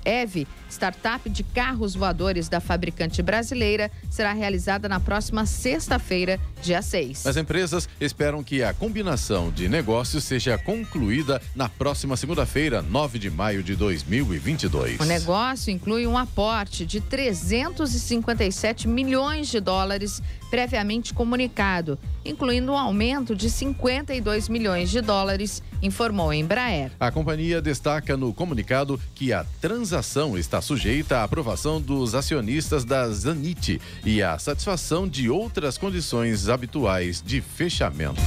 EVE, 0.06 0.48
startup 0.70 1.30
de 1.30 1.44
carros 1.44 1.96
voadores 1.96 2.50
da 2.50 2.60
fabricante 2.60 3.22
brasileira, 3.22 3.92
será 4.10 4.34
realizada 4.34 4.90
na 4.90 5.00
próxima 5.00 5.46
sexta-feira, 5.46 6.40
dia 6.62 6.82
6. 6.82 7.26
As 7.28 7.38
empresas 7.38 7.88
esperam 8.00 8.44
que 8.44 8.64
a 8.64 8.74
combinação 8.74 9.52
de 9.52 9.70
negócios 9.70 10.24
seja 10.24 10.58
concluída 10.58 11.42
na 11.56 11.70
próxima 11.70 12.18
segunda-feira, 12.18 12.82
9 12.82 13.20
de 13.20 13.30
maio 13.30 13.64
de 13.64 13.76
2022. 13.76 15.00
O 15.00 15.06
negócio 15.06 15.72
inclui 15.72 16.08
um 16.08 16.18
aporte 16.18 16.86
de 16.86 17.00
357 17.00 18.88
milhões 18.88 19.48
de 19.48 19.60
dólares 19.60 20.22
previamente 20.50 21.14
comunicado, 21.14 21.98
incluindo 22.24 22.72
um 22.72 22.78
aumento 22.78 23.36
de 23.36 23.50
52 23.50 24.50
milhões 24.50 24.90
de 24.90 25.02
dólares, 25.02 25.64
informou 25.84 26.30
a 26.30 26.36
Embraer. 26.36 26.92
A 27.00 27.12
companhia 27.12 27.62
destaca 27.62 28.18
no 28.18 28.34
comunicado 28.34 29.00
que 29.14 29.34
a 29.34 29.46
transação 29.62 30.38
está 30.38 30.62
sujeita 30.62 31.20
à 31.20 31.24
aprovação 31.24 31.80
dos 31.80 32.16
acionistas 32.16 32.86
da 32.86 33.08
Zanit 33.10 33.80
e 34.06 34.24
à 34.24 34.40
satisfação 34.40 35.08
de 35.08 35.30
outras 35.30 35.78
condições 35.78 36.50
habituais 36.50 37.22
de 37.22 37.42
fechamento. 37.42 38.22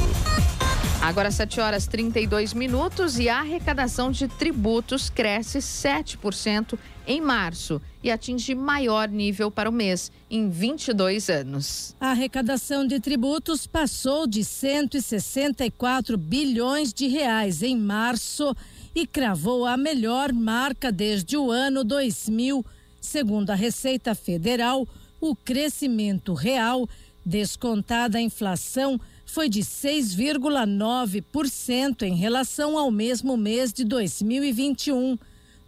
Agora 1.01 1.31
7 1.31 1.61
horas 1.61 1.87
32 1.87 2.53
minutos 2.53 3.19
e 3.19 3.29
a 3.29 3.39
arrecadação 3.39 4.11
de 4.11 4.27
tributos 4.27 5.09
cresce 5.09 5.59
7% 5.59 6.79
em 7.07 7.21
março 7.21 7.81
e 8.03 8.11
atinge 8.11 8.55
maior 8.55 9.09
nível 9.09 9.51
para 9.51 9.71
o 9.71 9.73
mês 9.73 10.11
em 10.31 10.51
22 10.51 11.31
anos. 11.31 11.95
A 12.01 12.11
arrecadação 12.11 12.87
de 12.87 12.99
tributos 12.99 13.67
passou 13.67 14.27
de 14.27 14.43
164 14.43 16.19
bilhões 16.19 16.93
de 16.93 17.07
reais 17.07 17.63
em 17.63 17.77
março 17.77 18.55
e 18.95 19.07
cravou 19.07 19.67
a 19.67 19.77
melhor 19.77 20.33
marca 20.33 20.91
desde 20.91 21.37
o 21.37 21.51
ano 21.51 21.85
2000, 21.85 22.65
segundo 23.01 23.51
a 23.51 23.55
Receita 23.55 24.15
Federal. 24.15 24.89
O 25.21 25.37
crescimento 25.37 26.35
real, 26.35 26.89
descontada 27.25 28.19
a 28.19 28.23
inflação, 28.23 29.01
foi 29.27 29.49
de 29.49 29.61
6,9% 29.61 32.03
em 32.03 32.15
relação 32.15 32.79
ao 32.79 32.91
mesmo 32.91 33.37
mês 33.37 33.73
de 33.73 33.85
2021. 33.85 35.19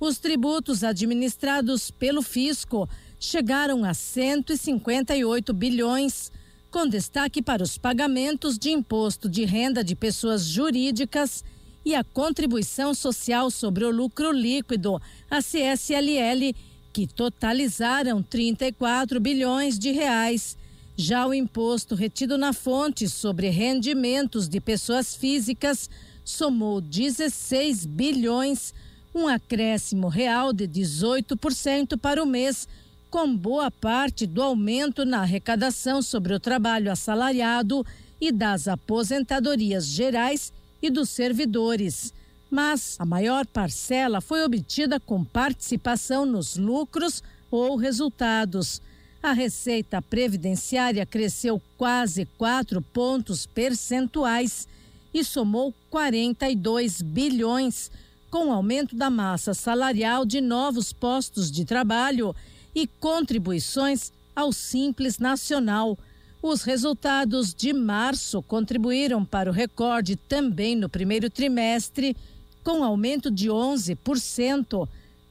Os 0.01 0.18
tributos 0.18 0.85
administrados 0.85 1.90
pelo 1.90 2.23
fisco 2.23 2.88
chegaram 3.18 3.85
a 3.85 3.92
158 3.92 5.53
bilhões, 5.53 6.31
com 6.71 6.87
destaque 6.87 7.42
para 7.42 7.64
os 7.64 7.77
pagamentos 7.77 8.57
de 8.57 8.71
imposto 8.71 9.29
de 9.29 9.44
renda 9.44 9.83
de 9.83 9.97
pessoas 9.97 10.44
jurídicas 10.44 11.42
e 11.85 11.94
a 11.94 12.05
contribuição 12.05 12.94
social 12.94 13.51
sobre 13.51 13.85
o 13.85 13.90
lucro 13.90 14.31
líquido, 14.31 15.01
a 15.31 15.40
CSLL, 15.40 16.55
que 16.92 17.07
totalizaram 17.07 18.23
34 18.23 19.18
bilhões 19.18 19.79
de 19.79 19.90
reais. 19.90 20.57
Já 21.00 21.24
o 21.28 21.32
imposto 21.32 21.94
retido 21.94 22.37
na 22.37 22.52
fonte 22.52 23.08
sobre 23.08 23.50
rendimentos 23.50 24.48
de 24.48 24.61
pessoas 24.61 25.14
físicas 25.14 25.88
somou 26.24 26.80
16 26.80 27.87
bilhões, 27.87 28.74
um 29.14 29.28
acréscimo 29.28 30.08
real 30.08 30.52
de 30.52 30.66
18% 30.66 31.96
para 31.96 32.20
o 32.20 32.26
mês, 32.26 32.66
com 33.08 33.32
boa 33.32 33.70
parte 33.70 34.26
do 34.26 34.42
aumento 34.42 35.04
na 35.04 35.20
arrecadação 35.20 36.02
sobre 36.02 36.34
o 36.34 36.40
trabalho 36.40 36.90
assalariado 36.90 37.87
e 38.20 38.32
das 38.32 38.66
aposentadorias 38.66 39.87
gerais 39.87 40.52
e 40.82 40.90
dos 40.90 41.11
servidores. 41.11 42.12
Mas 42.50 42.96
a 42.98 43.06
maior 43.06 43.46
parcela 43.46 44.20
foi 44.20 44.42
obtida 44.42 44.98
com 44.98 45.22
participação 45.22 46.26
nos 46.26 46.56
lucros 46.56 47.22
ou 47.52 47.76
resultados. 47.76 48.82
A 49.22 49.33
receita 49.33 50.00
previdenciária 50.00 51.04
cresceu 51.04 51.61
quase 51.76 52.24
4 52.38 52.81
pontos 52.81 53.46
percentuais 53.46 54.68
e 55.12 55.24
somou 55.24 55.74
42 55.90 57.02
bilhões, 57.02 57.90
com 58.31 58.52
aumento 58.52 58.94
da 58.94 59.11
massa 59.11 59.54
salarial 59.54 60.24
de 60.24 60.40
novos 60.40 60.92
postos 60.92 61.50
de 61.50 61.64
trabalho 61.64 62.35
e 62.74 62.87
contribuições 62.87 64.12
ao 64.37 64.52
Simples 64.52 65.18
Nacional. 65.18 65.98
Os 66.40 66.62
resultados 66.62 67.52
de 67.52 67.72
março 67.72 68.40
contribuíram 68.42 69.24
para 69.24 69.50
o 69.50 69.52
recorde 69.52 70.14
também 70.14 70.76
no 70.76 70.88
primeiro 70.88 71.28
trimestre, 71.28 72.16
com 72.62 72.85
aumento 72.85 73.33
de 73.33 73.48
11% 73.48 74.88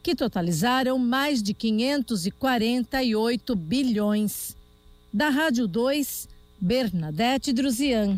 que 0.08 0.15
totalizaram 0.15 0.98
mais 0.98 1.43
de 1.43 1.54
548 1.54 3.54
bilhões. 3.54 4.56
Da 5.12 5.28
Rádio 5.28 5.67
2, 5.67 6.30
Bernadette 6.62 7.52
Druzian. 7.52 8.17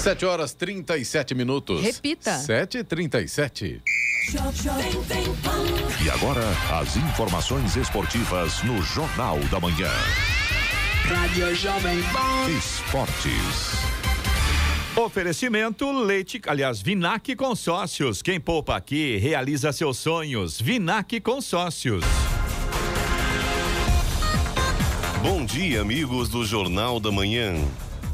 7 0.00 0.24
horas 0.24 0.54
37 0.54 1.34
minutos. 1.34 1.82
Repita. 1.82 2.32
7h37. 2.38 3.82
E 6.02 6.10
agora, 6.10 6.42
as 6.80 6.96
informações 6.96 7.76
esportivas 7.76 8.62
no 8.62 8.80
Jornal 8.82 9.38
da 9.50 9.60
Manhã. 9.60 9.90
Rádio 11.04 11.54
Jovem 11.54 12.02
Pan. 12.04 12.50
Esportes. 12.50 13.90
Oferecimento 14.96 15.90
Leite, 15.92 16.40
aliás, 16.46 16.80
Vinac 16.80 17.34
Consórcios. 17.36 18.22
Quem 18.22 18.40
poupa 18.40 18.76
aqui 18.76 19.16
realiza 19.16 19.72
seus 19.72 19.98
sonhos. 19.98 20.60
Vinac 20.60 21.20
Consórcios. 21.20 22.04
Bom 25.22 25.44
dia, 25.44 25.82
amigos 25.82 26.30
do 26.30 26.46
Jornal 26.46 26.98
da 26.98 27.12
Manhã. 27.12 27.54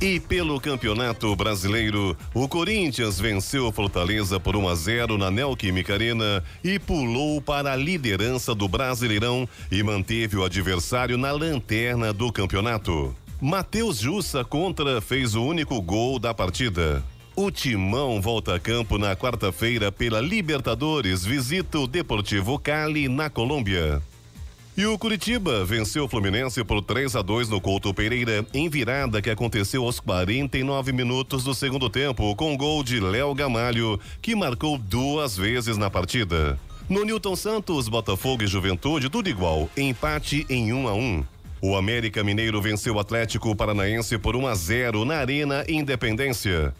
E 0.01 0.19
pelo 0.19 0.61
Campeonato 0.61 1.37
Brasileiro, 1.37 2.17
o 2.35 2.49
Corinthians 2.49 3.21
venceu 3.21 3.71
Fortaleza 3.71 4.41
por 4.41 4.57
1 4.57 4.69
a 4.69 4.75
0 4.75 5.17
na 5.17 5.31
Neoquímica 5.31 5.95
Arena 5.95 6.43
e 6.65 6.81
pulou 6.81 7.41
para 7.41 7.73
a 7.73 7.77
liderança 7.77 8.57
do 8.57 8.67
Brasileirão 8.67 9.49
e 9.71 9.85
manteve 9.85 10.37
o 10.37 10.45
adversário 10.45 11.17
na 11.17 11.31
lanterna 11.31 12.13
do 12.13 12.33
campeonato. 12.33 13.15
Matheus 13.41 13.99
Jussa 13.99 14.45
contra 14.45 15.01
fez 15.01 15.37
o 15.37 15.45
único 15.45 15.81
gol 15.81 16.19
da 16.19 16.35
partida. 16.35 17.05
O 17.37 17.53
Timão 17.53 18.21
volta 18.21 18.57
a 18.57 18.59
campo 18.59 18.99
na 18.99 19.15
quarta-feira 19.15 19.93
pela 19.93 20.21
Libertadores, 20.21 21.25
visita 21.25 21.79
o 21.79 21.87
Deportivo 21.87 22.59
Cali 22.59 23.09
na 23.09 23.31
Colômbia. 23.31 24.03
E 24.77 24.85
o 24.85 24.99
Curitiba 24.99 25.65
venceu 25.65 26.05
o 26.05 26.09
Fluminense 26.09 26.63
por 26.63 26.83
3 26.83 27.17
a 27.17 27.23
2 27.23 27.49
no 27.49 27.63
Couto 27.63 27.95
Pereira, 27.95 28.45
em 28.53 28.69
virada 28.69 29.23
que 29.23 29.31
aconteceu 29.31 29.83
aos 29.85 29.99
49 30.01 30.93
minutos 30.93 31.45
do 31.45 31.55
segundo 31.55 31.89
tempo, 31.89 32.37
com 32.37 32.55
gol 32.59 32.85
de 32.85 33.01
Léo 33.01 33.35
Gamalho, 33.35 33.99
que 34.21 34.37
marcou 34.37 34.77
duas 34.77 35.35
vezes 35.35 35.79
na 35.79 35.89
partida. 35.89 36.59
No 36.91 37.07
Newton 37.07 37.35
Santos, 37.35 37.89
Botafogo 37.89 38.43
e 38.43 38.47
Juventude, 38.47 39.09
tudo 39.09 39.31
igual, 39.31 39.71
empate 39.75 40.45
em 40.51 40.75
1 40.75 40.89
a 40.89 40.95
1. 40.95 41.25
O 41.63 41.75
América 41.75 42.23
Mineiro 42.23 42.61
venceu 42.61 42.97
o 42.97 43.01
Atlético 43.01 43.57
Paranaense 43.57 44.19
por 44.19 44.37
1 44.37 44.47
a 44.47 44.55
0 44.55 45.05
na 45.07 45.17
Arena 45.17 45.65
Independência. 45.67 46.75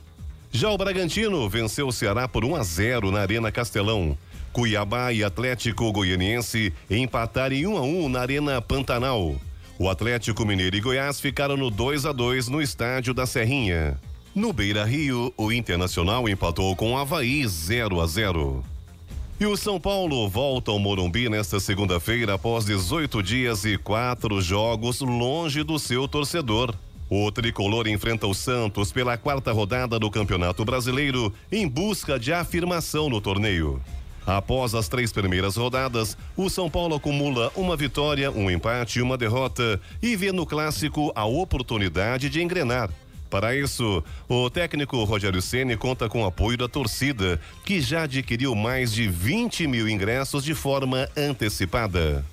Já 0.53 0.71
o 0.71 0.77
Bragantino 0.77 1.49
venceu 1.49 1.89
o 1.89 1.93
Ceará 1.93 2.29
por 2.29 2.45
1 2.45 2.57
a 2.57 2.63
0 2.63 3.11
na 3.11 3.21
Arena 3.21 3.51
Castelão. 3.51 4.17
Cuiabá 4.57 5.13
e 5.13 5.23
Atlético 5.23 5.93
Goianiense 5.93 6.73
empataram 6.89 7.55
em 7.55 7.67
1 7.67 7.77
a 7.77 7.83
1 7.83 8.09
na 8.09 8.21
Arena 8.21 8.63
Pantanal. 8.63 9.37
O 9.79 9.87
Atlético 9.87 10.47
Mineiro 10.47 10.75
e 10.75 10.81
Goiás 10.81 11.21
ficaram 11.21 11.59
no 11.59 11.71
2 11.71 12.07
a 12.07 12.13
2 12.13 12.49
no 12.49 12.63
estádio 12.63 13.13
da 13.13 13.27
Serrinha. 13.27 14.01
No 14.35 14.55
Beira 14.55 14.83
Rio, 14.87 15.31
o 15.37 15.53
Internacional 15.53 16.27
empatou 16.27 16.75
com 16.75 16.93
o 16.93 16.97
Havaí 16.97 17.47
0 17.47 18.01
a 18.01 18.07
0. 18.07 18.65
E 19.39 19.45
o 19.45 19.59
São 19.59 19.79
Paulo 19.79 20.27
volta 20.27 20.71
ao 20.71 20.79
Morumbi 20.79 21.29
nesta 21.29 21.61
segunda-feira 21.61 22.33
após 22.33 22.65
18 22.65 23.23
dias 23.23 23.63
e 23.67 23.77
quatro 23.77 24.41
jogos 24.41 25.03
longe 25.03 25.63
do 25.63 25.79
seu 25.79 26.09
torcedor. 26.09 26.75
O 27.11 27.31
tricolor 27.31 27.87
enfrenta 27.87 28.27
o 28.27 28.33
Santos 28.33 28.91
pela 28.91 29.19
quarta 29.19 29.53
rodada 29.53 29.99
do 29.99 30.11
Campeonato 30.11 30.65
Brasileiro 30.65 31.31
em 31.53 31.69
busca 31.69 32.19
de 32.19 32.33
afirmação 32.33 33.11
no 33.11 33.21
torneio. 33.21 33.83
Após 34.27 34.75
as 34.75 34.89
três 34.89 35.13
primeiras 35.13 35.57
rodadas, 35.57 36.17
o 36.37 36.51
São 36.51 36.69
Paulo 36.69 36.97
acumula 36.97 37.53
uma 37.55 37.77
vitória, 37.77 38.29
um 38.31 38.51
empate 38.51 38.99
e 38.99 39.03
uma 39.03 39.17
derrota 39.17 39.81
e 40.03 40.17
vê 40.17 40.33
no 40.33 40.45
clássico 40.45 41.13
a 41.15 41.25
oportunidade 41.25 42.29
de 42.29 42.43
engrenar. 42.43 42.91
Para 43.31 43.55
isso, 43.55 44.03
o 44.29 44.51
técnico 44.51 45.05
Rogério 45.05 45.41
Ceni 45.41 45.77
conta 45.77 46.09
com 46.09 46.23
o 46.23 46.27
apoio 46.27 46.59
da 46.59 46.69
torcida, 46.69 47.41
que 47.65 47.81
já 47.81 48.03
adquiriu 48.03 48.55
mais 48.55 48.93
de 48.93 49.09
20 49.09 49.67
mil 49.67 49.89
ingressos 49.89 50.43
de 50.43 50.55
forma 50.55 51.09
antecipada. 51.17 52.25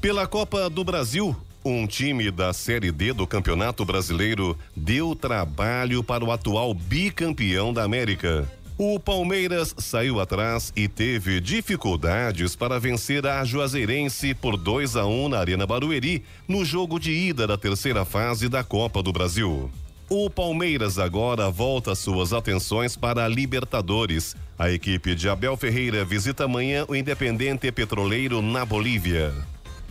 Pela 0.00 0.26
Copa 0.26 0.68
do 0.68 0.84
Brasil, 0.84 1.34
um 1.64 1.86
time 1.86 2.30
da 2.30 2.52
Série 2.52 2.90
D 2.90 3.12
do 3.12 3.26
Campeonato 3.26 3.84
Brasileiro 3.84 4.58
deu 4.76 5.14
trabalho 5.14 6.02
para 6.02 6.24
o 6.24 6.32
atual 6.32 6.74
bicampeão 6.74 7.72
da 7.72 7.84
América. 7.84 8.50
O 8.84 8.98
Palmeiras 8.98 9.76
saiu 9.78 10.18
atrás 10.18 10.72
e 10.74 10.88
teve 10.88 11.40
dificuldades 11.40 12.56
para 12.56 12.80
vencer 12.80 13.24
a 13.24 13.44
Juazeirense 13.44 14.34
por 14.34 14.56
2 14.56 14.96
a 14.96 15.06
1 15.06 15.28
na 15.28 15.38
Arena 15.38 15.64
Barueri 15.64 16.24
no 16.48 16.64
jogo 16.64 16.98
de 16.98 17.12
ida 17.12 17.46
da 17.46 17.56
terceira 17.56 18.04
fase 18.04 18.48
da 18.48 18.64
Copa 18.64 19.00
do 19.00 19.12
Brasil. 19.12 19.70
O 20.10 20.28
Palmeiras 20.28 20.98
agora 20.98 21.48
volta 21.48 21.94
suas 21.94 22.32
atenções 22.32 22.96
para 22.96 23.24
a 23.24 23.28
Libertadores. 23.28 24.34
A 24.58 24.68
equipe 24.68 25.14
de 25.14 25.28
Abel 25.28 25.56
Ferreira 25.56 26.04
visita 26.04 26.46
amanhã 26.46 26.84
o 26.88 26.96
Independente 26.96 27.70
Petroleiro 27.70 28.42
na 28.42 28.64
Bolívia. 28.64 29.32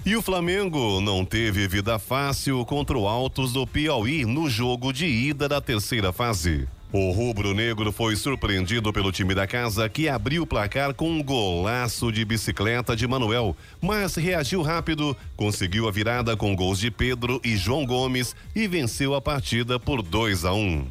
E 0.06 0.17
o 0.17 0.21
Flamengo 0.21 0.99
não 0.99 1.23
teve 1.23 1.65
vida 1.65 1.97
fácil 1.97 2.65
contra 2.65 2.97
o 2.97 3.08
Altos 3.08 3.54
do 3.54 3.65
Piauí 3.65 4.25
no 4.25 4.49
jogo 4.49 4.91
de 4.91 5.06
ida 5.06 5.47
da 5.47 5.62
terceira 5.62 6.12
fase. 6.12 6.67
O 6.93 7.12
rubro-negro 7.12 7.89
foi 7.89 8.17
surpreendido 8.17 8.91
pelo 8.91 9.13
time 9.13 9.34
da 9.34 9.47
casa 9.47 9.88
que 9.88 10.10
abriu 10.10 10.43
o 10.43 10.47
placar 10.47 10.93
com 10.93 11.10
um 11.10 11.23
golaço 11.23 12.12
de 12.12 12.25
bicicleta 12.25 12.97
de 12.97 13.08
Manuel, 13.08 13.56
mas 13.82 14.15
reagiu 14.15 14.62
rápido, 14.62 15.15
conseguiu 15.38 15.88
a 15.88 15.91
virada 15.91 16.36
com 16.36 16.54
gols 16.54 16.80
de 16.80 16.91
Pedro 16.91 17.39
e 17.45 17.56
João 17.56 17.86
Gomes 17.86 18.36
e 18.54 18.67
venceu 18.67 19.15
a 19.15 19.21
partida 19.21 19.80
por 19.80 20.01
2 20.01 20.43
a 20.43 20.54
1. 20.54 20.86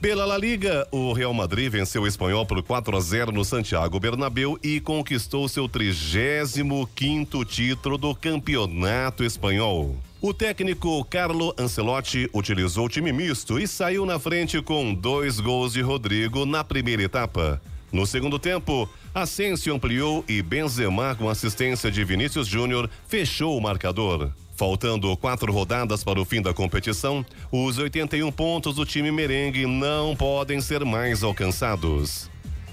Pela 0.00 0.24
La 0.24 0.38
Liga, 0.38 0.88
o 0.90 1.12
Real 1.12 1.34
Madrid 1.34 1.70
venceu 1.70 2.02
o 2.02 2.06
Espanhol 2.06 2.46
por 2.46 2.62
4 2.62 2.96
a 2.96 3.00
0 3.00 3.30
no 3.30 3.44
Santiago 3.44 4.00
Bernabéu 4.00 4.58
e 4.62 4.80
conquistou 4.80 5.46
seu 5.48 5.68
35 5.68 6.88
quinto 6.94 7.44
título 7.44 7.98
do 7.98 8.14
Campeonato 8.14 9.22
Espanhol. 9.22 9.96
O 10.26 10.34
técnico 10.34 11.04
Carlo 11.04 11.54
Ancelotti 11.56 12.28
utilizou 12.34 12.86
o 12.86 12.88
time 12.88 13.12
misto 13.12 13.60
e 13.60 13.68
saiu 13.68 14.04
na 14.04 14.18
frente 14.18 14.60
com 14.60 14.92
dois 14.92 15.38
gols 15.38 15.74
de 15.74 15.80
Rodrigo 15.80 16.44
na 16.44 16.64
primeira 16.64 17.04
etapa. 17.04 17.62
No 17.92 18.04
segundo 18.04 18.36
tempo, 18.36 18.88
Asensio 19.14 19.72
ampliou 19.72 20.24
e 20.28 20.42
Benzema, 20.42 21.14
com 21.14 21.30
assistência 21.30 21.92
de 21.92 22.02
Vinícius 22.02 22.48
Júnior, 22.48 22.90
fechou 23.06 23.56
o 23.56 23.60
marcador. 23.60 24.32
Faltando 24.56 25.16
quatro 25.16 25.52
rodadas 25.52 26.02
para 26.02 26.20
o 26.20 26.24
fim 26.24 26.42
da 26.42 26.52
competição, 26.52 27.24
os 27.52 27.78
81 27.78 28.32
pontos 28.32 28.74
do 28.74 28.84
time 28.84 29.12
merengue 29.12 29.64
não 29.64 30.16
podem 30.16 30.60
ser 30.60 30.84
mais 30.84 31.22
alcançados. 31.22 32.28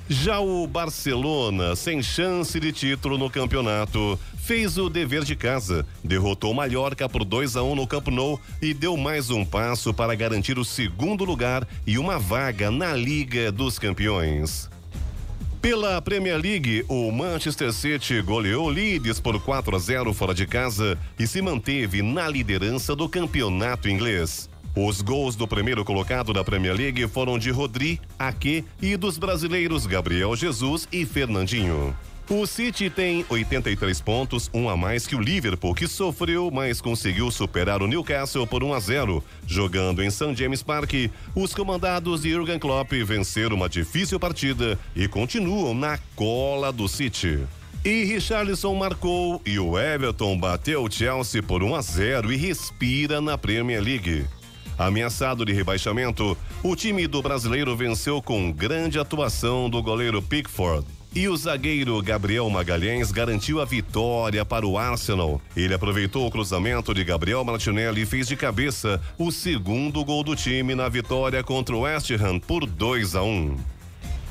Já 0.10 0.40
o 0.40 0.68
Barcelona, 0.68 1.78
sem 1.78 2.04
chance 2.04 2.60
de 2.60 2.74
título 2.74 3.18
no 3.18 3.30
campeonato, 3.30 4.20
fez 4.38 4.78
o 4.78 4.90
dever 4.90 5.24
de 5.24 5.34
casa, 5.34 5.86
derrotou 6.04 6.52
o 6.52 6.54
Mallorca 6.54 7.08
por 7.08 7.24
2 7.24 7.56
a 7.56 7.64
1 7.64 7.72
um 7.72 7.76
no 7.76 7.88
Camp 7.88 8.10
Nou 8.10 8.40
e 8.62 8.74
deu 8.74 8.98
mais 8.98 9.30
um 9.30 9.46
passo 9.46 9.94
para 9.94 10.14
garantir 10.14 10.60
o 10.60 10.66
segundo 10.66 11.24
lugar 11.24 11.66
e 11.88 11.98
uma 11.98 12.20
vaga 12.20 12.70
na 12.70 12.94
Liga 12.94 13.50
dos 13.50 13.80
Campeões. 13.80 14.70
Pela 15.62 16.02
Premier 16.02 16.38
League, 16.38 16.84
o 16.90 17.10
Manchester 17.10 17.72
City 17.72 18.22
goleou 18.22 18.68
Leeds 18.68 19.22
por 19.22 19.42
4 19.42 19.74
a 19.74 19.80
0 19.80 20.14
fora 20.14 20.34
de 20.34 20.46
casa 20.46 21.00
e 21.18 21.26
se 21.26 21.42
manteve 21.42 22.02
na 22.02 22.28
liderança 22.28 22.94
do 22.94 23.08
campeonato 23.08 23.88
inglês. 23.88 24.50
Os 24.76 25.04
gols 25.04 25.36
do 25.36 25.48
primeiro 25.48 25.86
colocado 25.86 26.34
da 26.34 26.44
Premier 26.44 26.76
League 26.76 27.08
foram 27.08 27.38
de 27.38 27.52
Rodri, 27.52 28.02
Ake 28.18 28.66
e 28.82 28.98
dos 28.98 29.20
brasileiros 29.20 29.86
Gabriel 29.86 30.36
Jesus 30.36 30.88
e 30.92 31.06
Fernandinho. 31.06 31.96
O 32.28 32.48
City 32.48 32.90
tem 32.90 33.24
83 33.30 34.02
pontos, 34.02 34.50
um 34.52 34.68
a 34.68 34.76
mais 34.76 35.06
que 35.06 35.16
o 35.16 35.22
Liverpool, 35.22 35.76
que 35.76 35.88
sofreu, 35.88 36.50
mas 36.50 36.82
conseguiu 36.82 37.30
superar 37.30 37.84
o 37.84 37.88
Newcastle 37.88 38.48
por 38.48 38.64
1 38.64 38.74
a 38.74 38.80
0. 38.80 39.24
Jogando 39.46 40.02
em 40.02 40.10
St. 40.10 40.34
James 40.34 40.64
Park, 40.64 40.94
os 41.36 41.54
comandados 41.54 42.24
de 42.24 42.32
Jurgen 42.32 42.58
Klopp 42.58 42.94
venceram 43.06 43.56
uma 43.56 43.70
difícil 43.70 44.20
partida 44.20 44.80
e 44.96 45.08
continuam 45.08 45.76
na 45.76 46.00
cola 46.16 46.72
do 46.72 46.88
City. 46.88 47.42
E 47.86 48.06
Richarlison 48.06 48.74
marcou 48.74 49.40
e 49.46 49.60
o 49.60 49.78
Everton 49.78 50.36
bateu 50.40 50.84
o 50.84 50.90
Chelsea 50.90 51.44
por 51.44 51.62
1 51.62 51.76
a 51.76 51.82
0 51.82 52.34
e 52.34 52.38
respira 52.38 53.22
na 53.22 53.38
Premier 53.38 53.84
League. 53.84 54.26
Ameaçado 54.78 55.46
de 55.46 55.54
rebaixamento, 55.54 56.38
o 56.64 56.76
time 56.76 57.08
do 57.08 57.22
brasileiro 57.22 57.76
venceu 57.76 58.22
com 58.22 58.52
grande 58.52 59.00
atuação 59.00 59.70
do 59.70 59.82
goleiro 59.82 60.22
Pickford. 60.22 60.86
E 61.16 61.28
o 61.28 61.38
zagueiro 61.38 62.02
Gabriel 62.02 62.50
Magalhães 62.50 63.12
garantiu 63.12 63.62
a 63.62 63.66
vitória 63.66 64.44
para 64.44 64.66
o 64.66 64.80
Arsenal. 64.80 65.40
Ele 65.56 65.74
aproveitou 65.74 66.26
o 66.26 66.32
cruzamento 66.32 66.92
de 66.92 67.04
Gabriel 67.04 67.44
Martinelli 67.44 68.02
e 68.02 68.06
fez 68.06 68.28
de 68.28 68.36
cabeça 68.36 69.00
o 69.16 69.32
segundo 69.32 70.04
gol 70.04 70.24
do 70.24 70.36
time 70.36 70.74
na 70.74 70.90
vitória 70.90 71.44
contra 71.44 71.76
o 71.76 71.82
West 71.82 72.10
Ham 72.12 72.40
por 72.40 72.66
2 72.66 73.16
a 73.16 73.22
1. 73.22 73.58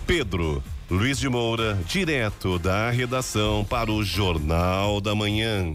Pedro 0.06 0.60
Luiz 0.92 1.18
de 1.18 1.26
Moura, 1.26 1.78
direto 1.86 2.58
da 2.58 2.90
redação 2.90 3.64
para 3.64 3.90
o 3.90 4.04
Jornal 4.04 5.00
da 5.00 5.14
Manhã. 5.14 5.74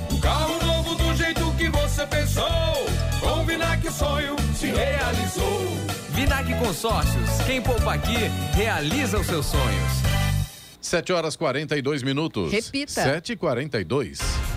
Carro 0.19 0.63
novo 0.65 0.95
do 0.95 1.15
jeito 1.15 1.51
que 1.57 1.69
você 1.69 2.05
pensou. 2.07 2.45
Com 3.19 3.45
Vinac 3.45 3.87
o 3.87 3.91
sonho 3.91 4.35
se 4.55 4.67
realizou. 4.67 5.67
Vinac 6.09 6.53
Consórcios. 6.55 7.29
Quem 7.45 7.61
poupa 7.61 7.93
aqui 7.93 8.17
realiza 8.53 9.19
os 9.19 9.27
seus 9.27 9.45
sonhos. 9.45 9.91
7 10.81 11.13
horas 11.13 11.35
42 11.35 12.03
minutos. 12.03 12.51
Repita. 12.51 12.91
7 12.91 13.33
e 13.33 13.35
42 13.35 14.50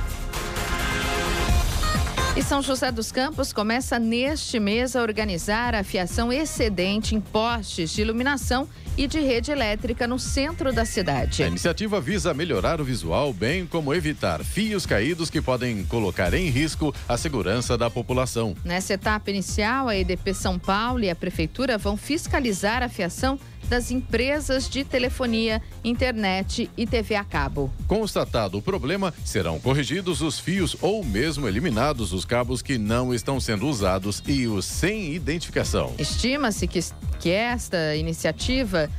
E 2.37 2.43
São 2.43 2.61
José 2.61 2.91
dos 2.91 3.13
Campos 3.13 3.53
começa 3.53 3.97
neste 3.97 4.59
mês 4.59 4.97
a 4.97 5.03
organizar 5.03 5.73
a 5.73 5.85
fiação 5.85 6.33
excedente 6.33 7.15
em 7.15 7.21
postes 7.21 7.93
de 7.93 8.03
iluminação 8.03 8.69
e 8.99 9.07
de 9.07 9.21
rede 9.21 9.53
elétrica 9.53 10.09
no 10.09 10.19
centro 10.19 10.73
da 10.73 10.85
cidade. 10.85 11.45
A 11.45 11.47
iniciativa 11.47 12.01
visa 12.01 12.35
melhorar 12.35 12.81
o 12.81 12.85
visual, 12.85 13.33
bem 13.33 13.65
como 13.65 13.95
evitar 13.95 14.43
fios 14.43 14.85
caídos 14.85 15.31
que 15.31 15.41
podem 15.41 15.85
colocar 15.85 16.35
em 16.35 16.49
risco 16.49 16.93
a 17.09 17.17
segurança 17.17 17.79
da 17.79 17.89
população. 17.89 18.57
Nessa 18.65 18.95
etapa 18.95 19.31
inicial, 19.31 19.89
a 19.89 19.97
EDP 19.97 20.35
São 20.35 20.59
Paulo 20.59 21.05
e 21.05 21.11
a 21.11 21.15
Prefeitura 21.15 21.79
vão 21.79 21.97
fiscalizar 21.97 22.83
a 22.83 22.89
fiação 22.89 23.39
das 23.69 23.91
empresas 23.91 24.69
de 24.69 24.85
telefonia, 24.85 25.63
internet 25.83 26.71
e 26.77 26.87
TV 26.87 27.15
a 27.15 27.25
cabo. 27.25 27.73
Constatado 27.87 28.59
o 28.59 28.63
problema, 28.63 29.13
serão 29.25 29.59
corrigidos 29.59 30.21
os 30.21 30.39
fios 30.39 30.77
ou 30.81 31.05
mesmo 31.05 31.49
eliminados 31.49 32.13
os 32.13 32.25
cabos 32.25 32.63
que 32.63 32.79
não 32.79 33.15
estão 33.15 33.41
sendo 33.41 33.67
usados 33.67 34.23
e 34.27 34.47
os 34.47 34.65
sem 34.65 35.15
identificação. 35.15 35.95
Estima-se 35.99 36.67
que, 36.67 36.81
que 37.21 37.31
esta 37.31 37.97
iniciativa 37.97 38.91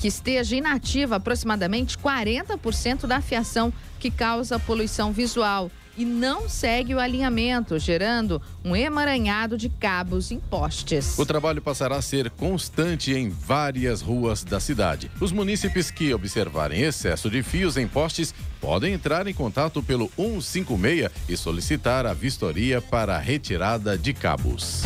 que 0.00 0.08
esteja 0.08 0.56
inativa 0.56 1.16
aproximadamente 1.16 1.96
40% 1.98 3.06
da 3.06 3.20
fiação 3.20 3.72
que 4.00 4.10
causa 4.10 4.58
poluição 4.58 5.12
visual 5.12 5.70
e 5.96 6.04
não 6.04 6.48
segue 6.48 6.94
o 6.94 7.00
alinhamento, 7.00 7.78
gerando 7.78 8.40
um 8.64 8.74
emaranhado 8.74 9.56
de 9.56 9.68
cabos 9.68 10.30
em 10.30 10.38
postes. 10.38 11.18
O 11.18 11.26
trabalho 11.26 11.60
passará 11.60 11.96
a 11.96 12.02
ser 12.02 12.30
constante 12.30 13.12
em 13.12 13.28
várias 13.28 14.00
ruas 14.00 14.44
da 14.44 14.60
cidade. 14.60 15.10
Os 15.20 15.32
munícipes 15.32 15.90
que 15.90 16.12
observarem 16.12 16.82
excesso 16.82 17.30
de 17.30 17.42
fios 17.42 17.76
em 17.76 17.86
postes 17.86 18.34
podem 18.60 18.94
entrar 18.94 19.26
em 19.26 19.34
contato 19.34 19.82
pelo 19.82 20.10
156 20.16 21.10
e 21.28 21.36
solicitar 21.36 22.06
a 22.06 22.14
vistoria 22.14 22.80
para 22.80 23.16
a 23.16 23.18
retirada 23.18 23.98
de 23.98 24.12
cabos. 24.12 24.82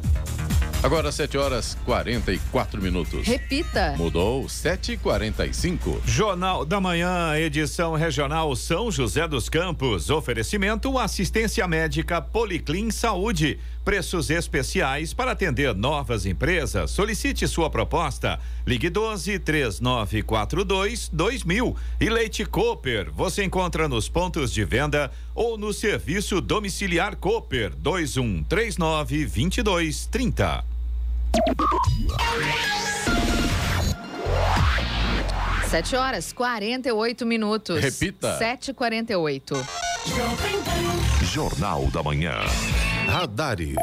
Agora 0.83 1.13
7 1.13 1.37
horas 1.37 1.77
44 1.85 2.81
minutos. 2.81 3.25
Repita. 3.25 3.95
Mudou 3.97 4.43
7h45. 4.43 6.01
Jornal 6.05 6.65
da 6.65 6.81
Manhã, 6.81 7.37
edição 7.37 7.93
regional 7.93 8.53
São 8.53 8.91
José 8.91 9.25
dos 9.25 9.47
Campos. 9.47 10.09
Oferecimento 10.09 10.99
assistência 10.99 11.65
médica 11.69 12.21
Policlin 12.21 12.91
Saúde. 12.91 13.57
Preços 13.85 14.29
especiais 14.29 15.13
para 15.13 15.31
atender 15.31 15.73
novas 15.73 16.25
empresas. 16.25 16.91
Solicite 16.91 17.47
sua 17.47 17.69
proposta. 17.69 18.37
Ligue 18.67 18.89
12 18.89 19.39
3942 19.39 21.07
2000. 21.13 21.77
E 22.01 22.09
Leite 22.09 22.43
Cooper. 22.43 23.09
Você 23.13 23.41
encontra 23.41 23.87
nos 23.87 24.09
pontos 24.09 24.51
de 24.51 24.65
venda 24.65 25.09
ou 25.33 25.57
no 25.57 25.71
serviço 25.71 26.41
domiciliar 26.41 27.15
Cooper 27.15 27.73
2139 27.73 29.23
2230. 29.23 30.72
Sete 35.69 35.95
horas 35.95 36.31
48 36.31 37.25
minutos. 37.25 37.81
Repita. 37.81 38.37
7h48. 38.39 39.57
Jornal 41.23 41.87
da 41.91 42.03
Manhã. 42.03 42.35
Radares. 43.07 43.75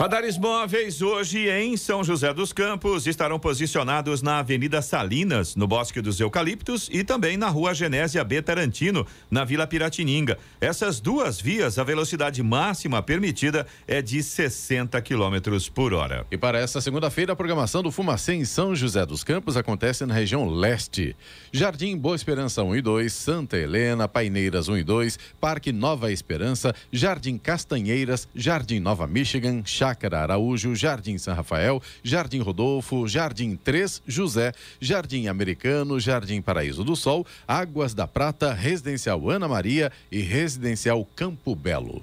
Radares 0.00 0.38
móveis 0.38 1.02
hoje 1.02 1.50
em 1.50 1.76
São 1.76 2.02
José 2.02 2.32
dos 2.32 2.54
Campos 2.54 3.06
estarão 3.06 3.38
posicionados 3.38 4.22
na 4.22 4.38
Avenida 4.38 4.80
Salinas, 4.80 5.54
no 5.54 5.66
Bosque 5.66 6.00
dos 6.00 6.18
Eucaliptos 6.18 6.88
e 6.90 7.04
também 7.04 7.36
na 7.36 7.50
Rua 7.50 7.74
Genésia 7.74 8.24
B 8.24 8.40
Tarantino, 8.40 9.06
na 9.30 9.44
Vila 9.44 9.66
Piratininga. 9.66 10.38
Essas 10.58 11.00
duas 11.00 11.38
vias, 11.38 11.78
a 11.78 11.84
velocidade 11.84 12.42
máxima 12.42 13.02
permitida 13.02 13.66
é 13.86 14.00
de 14.00 14.22
60 14.22 14.98
quilômetros 15.02 15.68
por 15.68 15.92
hora. 15.92 16.26
E 16.30 16.38
para 16.38 16.58
esta 16.58 16.80
segunda-feira, 16.80 17.34
a 17.34 17.36
programação 17.36 17.82
do 17.82 17.92
Fumacê 17.92 18.32
em 18.32 18.46
São 18.46 18.74
José 18.74 19.04
dos 19.04 19.22
Campos 19.22 19.54
acontece 19.54 20.06
na 20.06 20.14
região 20.14 20.48
leste. 20.48 21.14
Jardim 21.52 21.94
Boa 21.98 22.16
Esperança 22.16 22.62
1 22.62 22.76
e 22.76 22.80
2, 22.80 23.12
Santa 23.12 23.58
Helena, 23.58 24.08
Paineiras 24.08 24.66
1 24.66 24.78
e 24.78 24.82
2, 24.82 25.18
Parque 25.38 25.72
Nova 25.72 26.10
Esperança, 26.10 26.74
Jardim 26.90 27.36
Castanheiras, 27.36 28.26
Jardim 28.34 28.80
Nova 28.80 29.06
Michigan, 29.06 29.60
Chácara 29.90 30.20
Araújo, 30.20 30.74
Jardim 30.76 31.18
São 31.18 31.34
Rafael, 31.34 31.82
Jardim 32.02 32.40
Rodolfo, 32.40 33.08
Jardim 33.08 33.56
3 33.56 34.02
José, 34.06 34.52
Jardim 34.80 35.26
Americano, 35.26 35.98
Jardim 35.98 36.40
Paraíso 36.40 36.84
do 36.84 36.94
Sol, 36.94 37.26
Águas 37.46 37.92
da 37.92 38.06
Prata, 38.06 38.52
Residencial 38.52 39.28
Ana 39.28 39.48
Maria 39.48 39.90
e 40.10 40.20
Residencial 40.20 41.04
Campo 41.16 41.54
Belo. 41.56 42.02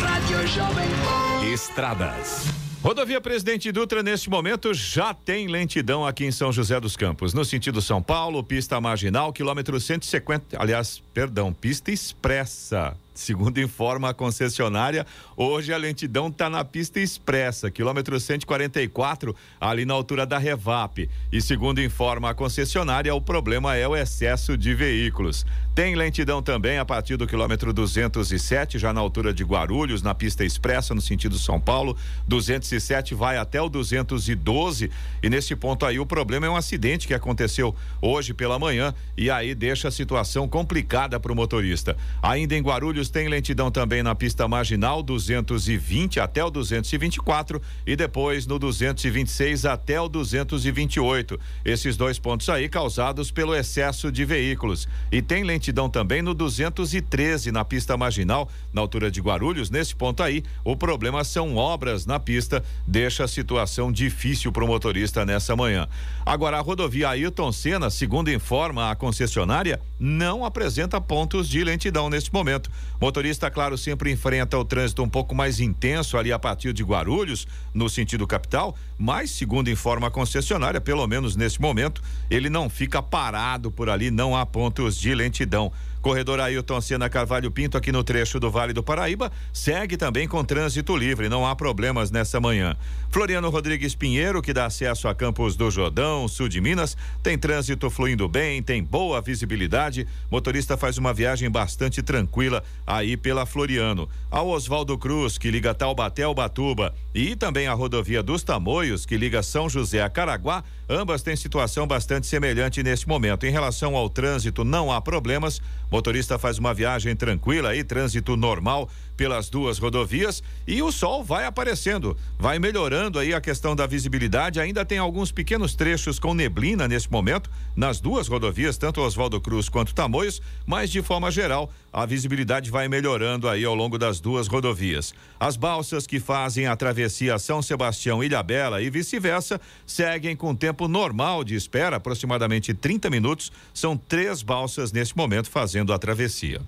Rádio 0.00 0.46
Jovem 0.48 0.88
Pan. 0.88 1.46
Estradas. 1.52 2.46
Rodovia 2.82 3.20
Presidente 3.20 3.70
Dutra, 3.70 4.02
neste 4.02 4.30
momento, 4.30 4.72
já 4.72 5.12
tem 5.12 5.46
lentidão 5.46 6.04
aqui 6.06 6.24
em 6.24 6.32
São 6.32 6.50
José 6.50 6.80
dos 6.80 6.96
Campos. 6.96 7.34
No 7.34 7.44
sentido 7.44 7.82
São 7.82 8.02
Paulo, 8.02 8.42
pista 8.42 8.80
marginal, 8.80 9.32
quilômetro 9.32 9.78
150. 9.78 10.58
Aliás, 10.58 11.00
perdão, 11.12 11.52
pista 11.52 11.92
expressa. 11.92 12.96
Segundo 13.20 13.60
informa 13.60 14.08
a 14.08 14.14
concessionária, 14.14 15.06
hoje 15.36 15.74
a 15.74 15.76
lentidão 15.76 16.28
está 16.28 16.48
na 16.48 16.64
pista 16.64 16.98
expressa, 16.98 17.70
quilômetro 17.70 18.18
144, 18.18 19.36
ali 19.60 19.84
na 19.84 19.92
altura 19.92 20.24
da 20.24 20.38
Revap. 20.38 21.06
E 21.30 21.42
segundo 21.42 21.82
informa 21.82 22.30
a 22.30 22.34
concessionária, 22.34 23.14
o 23.14 23.20
problema 23.20 23.76
é 23.76 23.86
o 23.86 23.94
excesso 23.94 24.56
de 24.56 24.74
veículos. 24.74 25.44
Tem 25.74 25.94
lentidão 25.94 26.42
também 26.42 26.78
a 26.78 26.84
partir 26.84 27.18
do 27.18 27.26
quilômetro 27.26 27.74
207, 27.74 28.78
já 28.78 28.90
na 28.90 29.00
altura 29.00 29.34
de 29.34 29.44
Guarulhos, 29.44 30.00
na 30.00 30.14
pista 30.14 30.42
expressa, 30.42 30.94
no 30.94 31.00
sentido 31.02 31.38
São 31.38 31.60
Paulo. 31.60 31.98
207 32.26 33.14
vai 33.14 33.36
até 33.36 33.60
o 33.60 33.68
212. 33.68 34.90
E 35.22 35.28
nesse 35.28 35.54
ponto 35.54 35.84
aí, 35.84 36.00
o 36.00 36.06
problema 36.06 36.46
é 36.46 36.50
um 36.50 36.56
acidente 36.56 37.06
que 37.06 37.12
aconteceu 37.12 37.76
hoje 38.00 38.32
pela 38.32 38.58
manhã 38.58 38.94
e 39.14 39.30
aí 39.30 39.54
deixa 39.54 39.88
a 39.88 39.90
situação 39.90 40.48
complicada 40.48 41.20
para 41.20 41.32
o 41.32 41.36
motorista. 41.36 41.94
Ainda 42.22 42.56
em 42.56 42.62
Guarulhos 42.62 43.09
tem 43.10 43.28
lentidão 43.28 43.70
também 43.70 44.02
na 44.02 44.14
pista 44.14 44.46
marginal 44.46 45.02
220 45.02 46.20
até 46.20 46.44
o 46.44 46.50
224 46.50 47.60
e 47.86 47.96
depois 47.96 48.46
no 48.46 48.58
226 48.58 49.64
até 49.64 50.00
o 50.00 50.08
228. 50.08 51.38
Esses 51.64 51.96
dois 51.96 52.18
pontos 52.18 52.48
aí 52.48 52.68
causados 52.68 53.30
pelo 53.30 53.54
excesso 53.54 54.10
de 54.10 54.24
veículos. 54.24 54.88
E 55.10 55.20
tem 55.20 55.44
lentidão 55.44 55.90
também 55.90 56.22
no 56.22 56.32
213 56.32 57.52
na 57.52 57.64
pista 57.64 57.96
marginal, 57.96 58.48
na 58.72 58.80
altura 58.80 59.10
de 59.10 59.20
Guarulhos. 59.20 59.70
Nesse 59.70 59.94
ponto 59.94 60.22
aí, 60.22 60.42
o 60.64 60.76
problema 60.76 61.24
são 61.24 61.56
obras 61.56 62.06
na 62.06 62.18
pista, 62.20 62.62
deixa 62.86 63.24
a 63.24 63.28
situação 63.28 63.90
difícil 63.90 64.52
para 64.52 64.64
o 64.64 64.68
motorista 64.68 65.24
nessa 65.26 65.56
manhã. 65.56 65.88
Agora, 66.24 66.58
a 66.58 66.60
rodovia 66.60 67.08
Ayrton 67.08 67.52
Senna, 67.52 67.90
segundo 67.90 68.30
informa 68.30 68.90
a 68.90 68.96
concessionária, 68.96 69.80
não 69.98 70.44
apresenta 70.44 71.00
pontos 71.00 71.48
de 71.48 71.62
lentidão 71.64 72.08
neste 72.08 72.32
momento. 72.32 72.70
Motorista, 73.00 73.50
claro, 73.50 73.78
sempre 73.78 74.12
enfrenta 74.12 74.58
o 74.58 74.64
trânsito 74.64 75.02
um 75.02 75.08
pouco 75.08 75.34
mais 75.34 75.58
intenso 75.58 76.18
ali 76.18 76.30
a 76.30 76.38
partir 76.38 76.74
de 76.74 76.84
Guarulhos, 76.84 77.46
no 77.72 77.88
sentido 77.88 78.26
capital, 78.26 78.76
mas, 78.98 79.30
segundo 79.30 79.70
informa 79.70 80.08
a 80.08 80.10
concessionária, 80.10 80.82
pelo 80.82 81.06
menos 81.06 81.34
neste 81.34 81.62
momento, 81.62 82.02
ele 82.28 82.50
não 82.50 82.68
fica 82.68 83.02
parado 83.02 83.70
por 83.70 83.88
ali, 83.88 84.10
não 84.10 84.36
há 84.36 84.44
pontos 84.44 84.98
de 84.98 85.14
lentidão. 85.14 85.72
Corredor 86.00 86.40
Ailton 86.40 86.80
Senna 86.80 87.08
Carvalho 87.08 87.50
Pinto, 87.50 87.76
aqui 87.76 87.92
no 87.92 88.02
trecho 88.02 88.40
do 88.40 88.50
Vale 88.50 88.72
do 88.72 88.82
Paraíba, 88.82 89.30
segue 89.52 89.96
também 89.96 90.26
com 90.26 90.42
trânsito 90.42 90.96
livre, 90.96 91.28
não 91.28 91.46
há 91.46 91.54
problemas 91.54 92.10
nessa 92.10 92.40
manhã. 92.40 92.76
Floriano 93.10 93.50
Rodrigues 93.50 93.94
Pinheiro, 93.94 94.40
que 94.40 94.52
dá 94.52 94.66
acesso 94.66 95.08
a 95.08 95.14
Campos 95.14 95.56
do 95.56 95.70
Jordão, 95.70 96.26
sul 96.26 96.48
de 96.48 96.60
Minas, 96.60 96.96
tem 97.22 97.36
trânsito 97.36 97.90
fluindo 97.90 98.28
bem, 98.28 98.62
tem 98.62 98.82
boa 98.82 99.20
visibilidade. 99.20 100.06
Motorista 100.30 100.76
faz 100.76 100.96
uma 100.96 101.12
viagem 101.12 101.50
bastante 101.50 102.02
tranquila 102.02 102.62
aí 102.86 103.16
pela 103.16 103.44
Floriano. 103.44 104.08
Ao 104.30 104.48
Oswaldo 104.48 104.96
Cruz, 104.96 105.36
que 105.36 105.50
liga 105.50 105.74
Taubaté 105.74 106.22
ao 106.22 106.34
Batuba, 106.34 106.94
e 107.14 107.36
também 107.36 107.66
a 107.66 107.74
rodovia 107.74 108.22
dos 108.22 108.42
Tamoios, 108.42 109.04
que 109.04 109.16
liga 109.16 109.42
São 109.42 109.68
José 109.68 110.00
a 110.02 110.08
Caraguá, 110.08 110.64
ambas 110.90 111.22
têm 111.22 111.36
situação 111.36 111.86
bastante 111.86 112.26
semelhante 112.26 112.82
neste 112.82 113.06
momento. 113.06 113.46
Em 113.46 113.50
relação 113.50 113.94
ao 113.94 114.10
trânsito, 114.10 114.64
não 114.64 114.90
há 114.90 115.00
problemas. 115.00 115.62
Motorista 115.90 116.38
faz 116.38 116.58
uma 116.58 116.74
viagem 116.74 117.14
tranquila 117.14 117.70
aí, 117.70 117.84
trânsito 117.84 118.36
normal 118.36 118.90
pelas 119.20 119.50
duas 119.50 119.78
rodovias 119.78 120.42
e 120.66 120.80
o 120.80 120.90
sol 120.90 121.22
vai 121.22 121.44
aparecendo, 121.44 122.16
vai 122.38 122.58
melhorando 122.58 123.18
aí 123.18 123.34
a 123.34 123.40
questão 123.40 123.76
da 123.76 123.86
visibilidade. 123.86 124.58
Ainda 124.58 124.82
tem 124.82 124.96
alguns 124.96 125.30
pequenos 125.30 125.74
trechos 125.74 126.18
com 126.18 126.32
neblina 126.32 126.88
nesse 126.88 127.12
momento 127.12 127.50
nas 127.76 128.00
duas 128.00 128.28
rodovias, 128.28 128.78
tanto 128.78 129.02
Oswaldo 129.02 129.38
Cruz 129.38 129.68
quanto 129.68 129.94
Tamoios, 129.94 130.40
mas 130.64 130.88
de 130.88 131.02
forma 131.02 131.30
geral 131.30 131.70
a 131.92 132.06
visibilidade 132.06 132.70
vai 132.70 132.88
melhorando 132.88 133.46
aí 133.46 133.62
ao 133.62 133.74
longo 133.74 133.98
das 133.98 134.20
duas 134.20 134.46
rodovias. 134.46 135.12
As 135.38 135.54
balsas 135.54 136.06
que 136.06 136.18
fazem 136.18 136.66
a 136.66 136.74
travessia 136.74 137.38
São 137.38 137.60
Sebastião 137.60 138.24
Ilhabela 138.24 138.80
e 138.80 138.88
vice-versa 138.88 139.60
seguem 139.84 140.34
com 140.34 140.54
tempo 140.54 140.88
normal 140.88 141.44
de 141.44 141.54
espera, 141.54 141.96
aproximadamente 141.96 142.72
30 142.72 143.10
minutos. 143.10 143.52
São 143.74 143.98
três 143.98 144.40
balsas 144.40 144.92
nesse 144.92 145.14
momento 145.14 145.50
fazendo 145.50 145.92
a 145.92 145.98
travessia. 145.98 146.62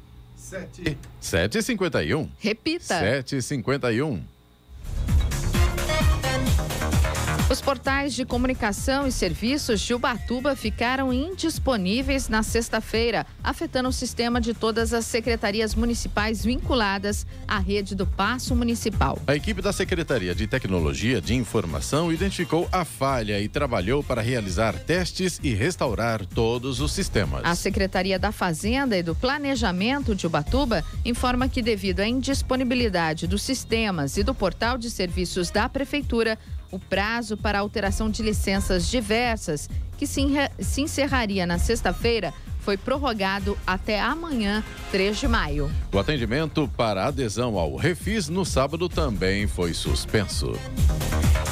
7 0.53 0.99
7h51. 1.21 2.29
Repita. 2.43 3.01
7h51. 3.01 4.21
Os 7.53 7.61
portais 7.61 8.15
de 8.15 8.25
comunicação 8.25 9.07
e 9.07 9.13
serviços 9.13 9.83
de 9.83 9.93
Ubatuba 9.93 10.57
ficaram 10.57 11.13
indisponíveis 11.13 12.27
na 12.27 12.43
sexta-feira, 12.43 13.27
afetando 13.45 13.91
o 13.91 13.93
sistema 13.93 14.41
de 14.41 14.55
todas 14.55 14.95
as 14.95 15.05
secretarias 15.05 15.75
municipais 15.75 16.43
vinculadas 16.43 17.27
à 17.47 17.59
rede 17.59 17.95
do 17.95 18.07
Passo 18.07 18.57
Municipal. 18.57 19.19
A 19.27 19.37
equipe 19.37 19.61
da 19.61 19.71
Secretaria 19.71 20.35
de 20.35 20.47
Tecnologia 20.47 21.21
de 21.21 21.35
Informação 21.35 22.11
identificou 22.11 22.67
a 22.73 22.87
falha 22.87 23.39
e 23.39 23.49
trabalhou 23.51 24.03
para 24.03 24.23
realizar 24.23 24.73
testes 24.73 25.39
e 25.43 25.53
restaurar 25.53 26.25
todos 26.25 26.81
os 26.81 26.91
sistemas. 26.91 27.43
A 27.45 27.55
Secretaria 27.55 28.19
da 28.19 28.33
Fazenda 28.33 28.97
e 28.97 29.03
do 29.03 29.15
Planejamento 29.15 30.15
de 30.15 30.27
Ubatuba 30.27 30.83
informa 31.05 31.51
que, 31.51 31.61
devido 31.61 32.01
à 32.01 32.09
indisponibilidade 32.09 33.27
dos 33.27 33.43
sistemas 33.43 34.17
e 34.17 34.23
do 34.23 34.35
portal 34.35 34.79
de 34.79 34.89
serviços 34.91 35.51
da 35.51 35.69
Prefeitura, 35.69 36.39
o 36.73 36.79
prazo 36.79 37.37
para 37.37 37.61
alteração 37.61 38.11
de 38.11 38.23
licenças 38.23 38.89
diversas, 38.89 39.69
que 39.97 40.07
se, 40.07 40.25
se 40.59 40.81
encerraria 40.81 41.47
na 41.47 41.59
sexta-feira, 41.59 42.35
foi 42.61 42.77
prorrogado 42.77 43.57
até 43.67 44.01
amanhã, 44.01 44.65
3 44.91 45.19
de 45.19 45.29
maio. 45.29 45.71
O 45.93 45.99
atendimento 45.99 46.69
para 46.77 47.07
adesão 47.07 47.59
ao 47.59 47.77
Refis 47.77 48.29
no 48.29 48.45
sábado 48.45 48.89
também 48.89 49.47
foi 49.47 49.75
suspenso. 49.75 50.53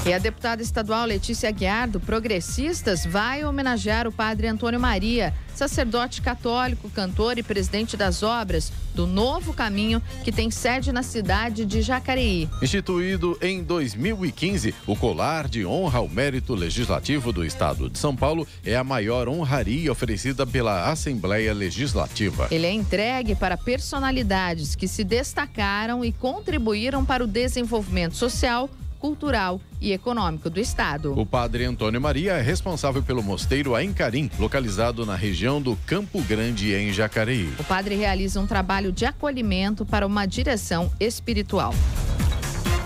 E 0.07 0.14
a 0.14 0.18
deputada 0.18 0.62
estadual 0.62 1.05
Letícia 1.05 1.51
Aguiar, 1.51 1.86
do 1.86 2.01
Progressistas, 2.01 3.05
vai 3.05 3.44
homenagear 3.44 4.09
o 4.09 4.12
padre 4.12 4.48
Antônio 4.48 4.80
Maria, 4.80 5.34
sacerdote 5.55 6.22
católico, 6.22 6.88
cantor 6.88 7.36
e 7.36 7.42
presidente 7.42 7.98
das 7.98 8.22
obras 8.22 8.72
do 8.94 9.07
Novo 9.07 9.53
Caminho, 9.53 10.03
que 10.24 10.32
tem 10.32 10.51
sede 10.51 10.90
na 10.90 11.03
cidade 11.03 11.66
de 11.66 11.82
Jacareí. 11.82 12.48
Instituído 12.62 13.38
em 13.42 13.62
2015, 13.62 14.74
o 14.86 14.96
colar 14.96 15.46
de 15.46 15.66
honra 15.66 15.98
ao 15.98 16.09
mérito 16.09 16.55
legislativo 16.55 17.30
do 17.30 17.44
estado 17.44 17.90
de 17.90 17.98
São 17.98 18.16
Paulo 18.16 18.48
é 18.64 18.76
a 18.76 18.82
maior 18.82 19.28
honraria 19.28 19.92
oferecida 19.92 20.46
pela 20.46 20.90
Assembleia 20.90 21.53
Legislativa. 21.53 22.48
Ele 22.51 22.66
é 22.66 22.72
entregue 22.72 23.34
para 23.34 23.55
personalidades 23.59 24.74
que 24.74 24.88
se 24.88 25.05
destacaram 25.05 26.03
e 26.03 26.11
contribuíram 26.11 27.05
para 27.05 27.22
o 27.22 27.26
desenvolvimento 27.26 28.16
social 28.16 28.70
cultural 29.01 29.61
e 29.80 29.92
econômico 29.92 30.48
do 30.48 30.61
estado. 30.61 31.18
O 31.18 31.26
padre 31.26 31.64
Antônio 31.64 32.01
Maria 32.01 32.34
é 32.34 32.42
responsável 32.42 33.03
pelo 33.03 33.22
mosteiro 33.22 33.74
Aincarim, 33.74 34.30
localizado 34.38 35.05
na 35.05 35.16
região 35.16 35.61
do 35.61 35.76
Campo 35.86 36.22
Grande, 36.22 36.72
em 36.74 36.92
Jacareí. 36.92 37.53
O 37.59 37.64
padre 37.64 37.96
realiza 37.96 38.38
um 38.38 38.46
trabalho 38.46 38.92
de 38.92 39.07
acolhimento 39.07 39.86
para 39.86 40.07
uma 40.07 40.26
direção 40.26 40.92
espiritual. 41.01 41.74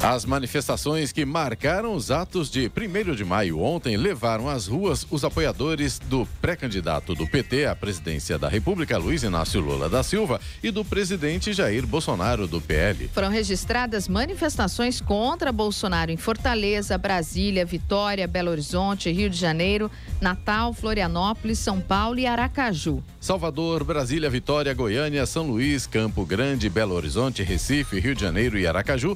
As 0.02 0.24
manifestações 0.24 1.12
que 1.12 1.26
marcaram 1.26 1.92
os 1.92 2.10
atos 2.10 2.50
de 2.50 2.72
1 2.74 3.14
de 3.14 3.22
maio 3.22 3.60
ontem 3.60 3.98
levaram 3.98 4.48
às 4.48 4.66
ruas 4.66 5.06
os 5.10 5.26
apoiadores 5.26 5.98
do 5.98 6.26
pré-candidato 6.40 7.14
do 7.14 7.26
PT 7.26 7.66
à 7.66 7.76
presidência 7.76 8.38
da 8.38 8.48
República, 8.48 8.96
Luiz 8.96 9.22
Inácio 9.22 9.60
Lula 9.60 9.90
da 9.90 10.02
Silva, 10.02 10.40
e 10.62 10.70
do 10.70 10.86
presidente 10.86 11.52
Jair 11.52 11.86
Bolsonaro, 11.86 12.46
do 12.46 12.62
PL. 12.62 13.08
Foram 13.08 13.28
registradas 13.28 14.08
manifestações 14.08 15.02
contra 15.02 15.52
Bolsonaro 15.52 16.10
em 16.10 16.16
Fortaleza, 16.16 16.96
Brasília, 16.96 17.66
Vitória, 17.66 18.26
Belo 18.26 18.50
Horizonte, 18.50 19.12
Rio 19.12 19.28
de 19.28 19.36
Janeiro, 19.36 19.90
Natal, 20.18 20.72
Florianópolis, 20.72 21.58
São 21.58 21.78
Paulo 21.78 22.18
e 22.18 22.26
Aracaju. 22.26 23.04
Salvador, 23.20 23.84
Brasília, 23.84 24.30
Vitória, 24.30 24.72
Goiânia, 24.72 25.26
São 25.26 25.46
Luís, 25.46 25.86
Campo 25.86 26.24
Grande, 26.24 26.70
Belo 26.70 26.94
Horizonte, 26.94 27.42
Recife, 27.42 28.00
Rio 28.00 28.14
de 28.14 28.22
Janeiro 28.22 28.58
e 28.58 28.66
Aracaju 28.66 29.14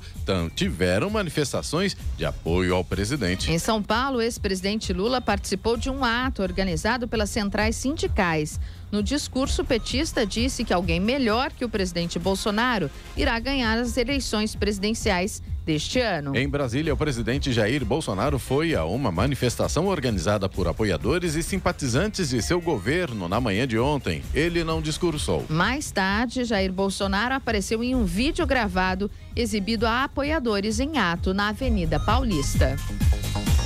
tiveram 0.54 0.73
manifestações 1.10 1.96
de 2.16 2.24
apoio 2.24 2.74
ao 2.74 2.84
presidente. 2.84 3.50
Em 3.50 3.58
São 3.58 3.82
Paulo, 3.82 4.18
o 4.18 4.22
ex-presidente 4.22 4.92
Lula 4.92 5.20
participou 5.20 5.76
de 5.76 5.88
um 5.88 6.04
ato 6.04 6.42
organizado 6.42 7.06
pelas 7.08 7.30
centrais 7.30 7.76
sindicais. 7.76 8.60
No 8.94 9.02
discurso, 9.02 9.62
o 9.62 9.64
petista 9.64 10.24
disse 10.24 10.62
que 10.62 10.72
alguém 10.72 11.00
melhor 11.00 11.50
que 11.50 11.64
o 11.64 11.68
presidente 11.68 12.16
Bolsonaro 12.16 12.88
irá 13.16 13.36
ganhar 13.40 13.76
as 13.76 13.96
eleições 13.96 14.54
presidenciais 14.54 15.42
deste 15.66 15.98
ano. 15.98 16.36
Em 16.36 16.48
Brasília, 16.48 16.94
o 16.94 16.96
presidente 16.96 17.52
Jair 17.52 17.84
Bolsonaro 17.84 18.38
foi 18.38 18.72
a 18.72 18.84
uma 18.84 19.10
manifestação 19.10 19.88
organizada 19.88 20.48
por 20.48 20.68
apoiadores 20.68 21.34
e 21.34 21.42
simpatizantes 21.42 22.28
de 22.30 22.40
seu 22.40 22.60
governo 22.60 23.28
na 23.28 23.40
manhã 23.40 23.66
de 23.66 23.80
ontem. 23.80 24.22
Ele 24.32 24.62
não 24.62 24.80
discursou. 24.80 25.44
Mais 25.48 25.90
tarde, 25.90 26.44
Jair 26.44 26.72
Bolsonaro 26.72 27.34
apareceu 27.34 27.82
em 27.82 27.96
um 27.96 28.04
vídeo 28.04 28.46
gravado 28.46 29.10
exibido 29.34 29.88
a 29.88 30.04
apoiadores 30.04 30.78
em 30.78 30.98
ato 30.98 31.34
na 31.34 31.48
Avenida 31.48 31.98
Paulista. 31.98 32.76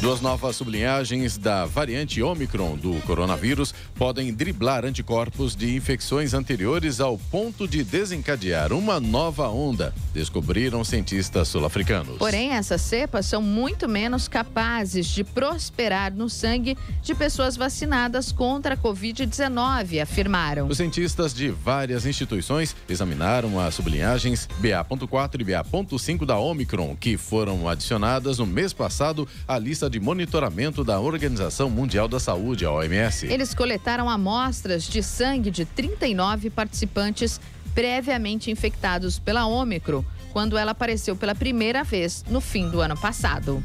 Duas 0.00 0.20
novas 0.20 0.54
sublinhagens 0.54 1.36
da 1.36 1.64
variante 1.66 2.22
Omicron 2.22 2.76
do 2.76 2.94
coronavírus 3.02 3.74
podem 3.96 4.32
driblar 4.32 4.84
anticorpos 4.84 5.56
de 5.56 5.74
infecções 5.74 6.34
anteriores 6.34 7.00
ao 7.00 7.18
ponto 7.18 7.66
de 7.66 7.82
desencadear 7.82 8.72
uma 8.72 9.00
nova 9.00 9.48
onda, 9.48 9.92
descobriram 10.14 10.84
cientistas 10.84 11.48
sul-africanos. 11.48 12.16
Porém, 12.16 12.52
essas 12.52 12.80
cepas 12.80 13.26
são 13.26 13.42
muito 13.42 13.88
menos 13.88 14.28
capazes 14.28 15.04
de 15.04 15.24
prosperar 15.24 16.14
no 16.14 16.30
sangue 16.30 16.78
de 17.02 17.12
pessoas 17.12 17.56
vacinadas 17.56 18.30
contra 18.30 18.74
a 18.74 18.76
Covid-19, 18.76 20.00
afirmaram. 20.00 20.68
Os 20.68 20.76
cientistas 20.76 21.34
de 21.34 21.48
várias 21.48 22.06
instituições 22.06 22.76
examinaram 22.88 23.58
as 23.58 23.74
sublinhagens 23.74 24.48
BA.4 24.60 25.40
e 25.40 25.44
BA.5 25.44 26.24
da 26.24 26.38
Omicron, 26.38 26.94
que 26.94 27.16
foram 27.16 27.68
adicionadas 27.68 28.38
no 28.38 28.46
mês 28.46 28.72
passado 28.72 29.26
à 29.46 29.58
lista 29.58 29.87
de 29.88 30.00
monitoramento 30.00 30.84
da 30.84 31.00
Organização 31.00 31.70
Mundial 31.70 32.08
da 32.08 32.20
Saúde, 32.20 32.64
a 32.64 32.72
OMS. 32.72 33.26
Eles 33.26 33.54
coletaram 33.54 34.08
amostras 34.08 34.84
de 34.84 35.02
sangue 35.02 35.50
de 35.50 35.64
39 35.64 36.50
participantes 36.50 37.40
previamente 37.74 38.50
infectados 38.50 39.18
pela 39.18 39.46
Ômicron, 39.46 40.04
quando 40.32 40.56
ela 40.56 40.72
apareceu 40.72 41.16
pela 41.16 41.34
primeira 41.34 41.84
vez 41.84 42.24
no 42.28 42.40
fim 42.40 42.68
do 42.68 42.80
ano 42.80 42.96
passado. 42.96 43.62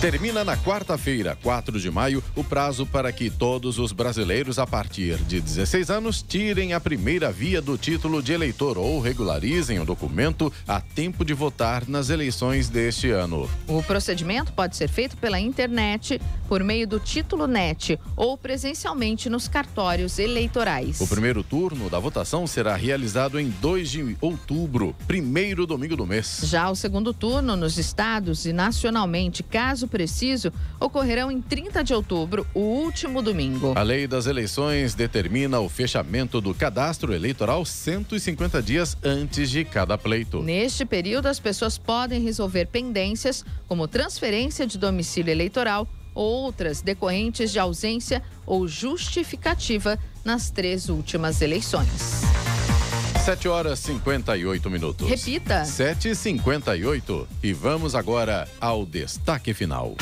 Termina 0.00 0.44
na 0.44 0.58
quarta-feira, 0.58 1.38
4 1.42 1.80
de 1.80 1.90
maio, 1.90 2.22
o 2.36 2.44
prazo 2.44 2.84
para 2.84 3.10
que 3.10 3.30
todos 3.30 3.78
os 3.78 3.92
brasileiros 3.92 4.58
a 4.58 4.66
partir 4.66 5.16
de 5.24 5.40
16 5.40 5.88
anos 5.88 6.20
tirem 6.20 6.74
a 6.74 6.80
primeira 6.80 7.32
via 7.32 7.62
do 7.62 7.78
título 7.78 8.22
de 8.22 8.34
eleitor 8.34 8.76
ou 8.76 9.00
regularizem 9.00 9.80
o 9.80 9.86
documento 9.86 10.52
a 10.68 10.82
tempo 10.82 11.24
de 11.24 11.32
votar 11.32 11.88
nas 11.88 12.10
eleições 12.10 12.68
deste 12.68 13.10
ano. 13.10 13.48
O 13.66 13.82
procedimento 13.82 14.52
pode 14.52 14.76
ser 14.76 14.88
feito 14.88 15.16
pela 15.16 15.40
internet, 15.40 16.20
por 16.46 16.62
meio 16.62 16.86
do 16.86 17.00
título 17.00 17.46
NET 17.46 17.98
ou 18.14 18.36
presencialmente 18.36 19.30
nos 19.30 19.48
cartórios 19.48 20.18
eleitorais. 20.18 21.00
O 21.00 21.08
primeiro 21.08 21.42
turno 21.42 21.88
da 21.88 21.98
votação 21.98 22.46
será 22.46 22.76
realizado 22.76 23.40
em 23.40 23.48
2 23.48 23.90
de 23.90 24.16
outubro, 24.20 24.94
primeiro 25.06 25.66
domingo 25.66 25.96
do 25.96 26.06
mês. 26.06 26.42
Já 26.44 26.70
o 26.70 26.76
segundo 26.76 27.14
turno 27.14 27.56
nos 27.56 27.78
estados 27.78 28.44
e 28.44 28.52
nacionalmente, 28.52 29.42
caso 29.42 29.85
preciso, 29.86 30.52
ocorrerão 30.80 31.30
em 31.30 31.40
30 31.40 31.84
de 31.84 31.94
outubro, 31.94 32.46
o 32.54 32.60
último 32.60 33.22
domingo. 33.22 33.72
A 33.76 33.82
lei 33.82 34.06
das 34.06 34.26
eleições 34.26 34.94
determina 34.94 35.60
o 35.60 35.68
fechamento 35.68 36.40
do 36.40 36.54
cadastro 36.54 37.14
eleitoral 37.14 37.64
150 37.64 38.62
dias 38.62 38.96
antes 39.02 39.50
de 39.50 39.64
cada 39.64 39.96
pleito. 39.96 40.42
Neste 40.42 40.84
período, 40.84 41.26
as 41.26 41.38
pessoas 41.38 41.78
podem 41.78 42.22
resolver 42.22 42.66
pendências, 42.66 43.44
como 43.68 43.86
transferência 43.86 44.66
de 44.66 44.78
domicílio 44.78 45.30
eleitoral 45.30 45.88
outras 46.16 46.80
decorrentes 46.80 47.52
de 47.52 47.58
ausência 47.58 48.22
ou 48.46 48.66
justificativa 48.66 49.98
nas 50.24 50.50
três 50.50 50.88
últimas 50.88 51.42
eleições. 51.42 52.25
7 53.26 53.48
horas 53.48 53.80
58 53.80 54.70
minutos. 54.70 55.08
Repita. 55.08 55.62
7h58. 55.62 57.26
E 57.42 57.52
vamos 57.52 57.96
agora 57.96 58.48
ao 58.60 58.86
destaque 58.86 59.52
final. 59.52 59.96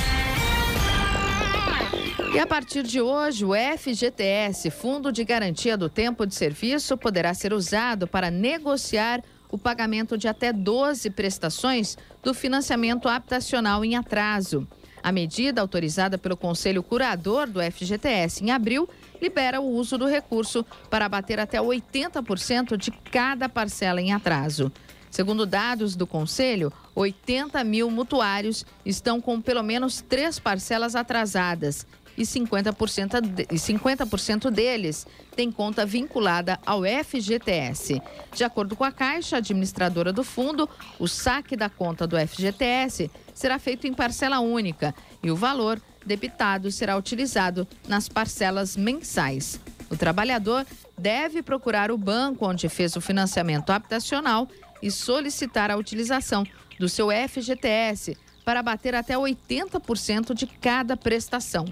E 2.35 2.39
a 2.39 2.47
partir 2.47 2.83
de 2.83 3.01
hoje, 3.01 3.43
o 3.43 3.53
FGTS, 3.55 4.71
Fundo 4.71 5.11
de 5.11 5.25
Garantia 5.25 5.75
do 5.75 5.89
Tempo 5.89 6.27
de 6.27 6.35
Serviço, 6.35 6.99
poderá 6.99 7.33
ser 7.33 7.55
usado 7.55 8.07
para 8.07 8.31
negociar 8.31 9.23
o 9.51 9.57
pagamento 9.57 10.19
de 10.19 10.29
até 10.29 10.53
12 10.53 11.09
prestações 11.09 11.97
do 12.23 12.35
financiamento 12.35 13.09
habitacional 13.09 13.83
em 13.83 13.97
atraso. 13.97 14.69
A 15.05 15.13
medida, 15.13 15.61
autorizada 15.61 16.17
pelo 16.17 16.35
Conselho 16.35 16.83
Curador 16.83 17.47
do 17.47 17.61
FGTS 17.61 18.43
em 18.43 18.51
abril, 18.51 18.89
libera 19.21 19.61
o 19.61 19.69
uso 19.69 19.99
do 19.99 20.07
recurso 20.07 20.65
para 20.89 21.05
abater 21.05 21.39
até 21.39 21.59
80% 21.61 22.75
de 22.79 22.91
cada 22.91 23.47
parcela 23.47 24.01
em 24.01 24.15
atraso. 24.15 24.73
Segundo 25.11 25.45
dados 25.45 25.95
do 25.95 26.07
Conselho, 26.07 26.73
80 26.95 27.63
mil 27.65 27.91
mutuários 27.91 28.65
estão 28.83 29.21
com 29.21 29.43
pelo 29.43 29.63
menos 29.63 30.01
três 30.01 30.39
parcelas 30.39 30.97
atrasadas 30.97 31.87
e 32.17 32.23
50%, 32.23 33.21
de, 33.21 33.47
e 33.51 33.59
50 33.59 34.51
deles 34.51 35.07
têm 35.35 35.51
conta 35.51 35.85
vinculada 35.85 36.59
ao 36.65 36.83
FGTS. 36.83 38.01
De 38.33 38.45
acordo 38.45 38.77
com 38.77 38.85
a 38.85 38.93
Caixa 38.93 39.39
Administradora 39.39 40.13
do 40.13 40.23
Fundo, 40.23 40.69
o 40.99 41.09
saque 41.09 41.57
da 41.57 41.69
conta 41.69 42.07
do 42.07 42.17
FGTS 42.17 43.11
será 43.35 43.59
feito 43.59 43.87
em 43.87 43.93
parcela 43.93 44.41
única 44.41 44.95
e 45.23 45.31
o 45.31 45.37
valor 45.37 45.81
debitado 46.07 46.71
será 46.71 46.97
utilizado 46.97 47.67
nas 47.89 48.09
parcelas 48.09 48.77
mensais. 48.77 49.61
O 49.91 49.97
trabalhador 49.97 50.67
deve 50.99 51.43
procurar 51.43 51.91
o 51.91 51.99
banco 51.99 52.47
onde 52.47 52.69
fez 52.69 52.97
o 52.97 53.01
financiamento 53.01 53.71
habitacional 53.71 54.49
e 54.83 54.91
solicitar 54.91 55.71
a 55.71 55.77
utilização 55.77 56.45
do 56.79 56.89
seu 56.89 57.09
FGTS 57.11 58.17
para 58.45 58.63
bater 58.63 58.95
até 58.95 59.15
80% 59.15 60.35
de 60.35 60.47
cada 60.47 60.97
prestação. 60.97 61.65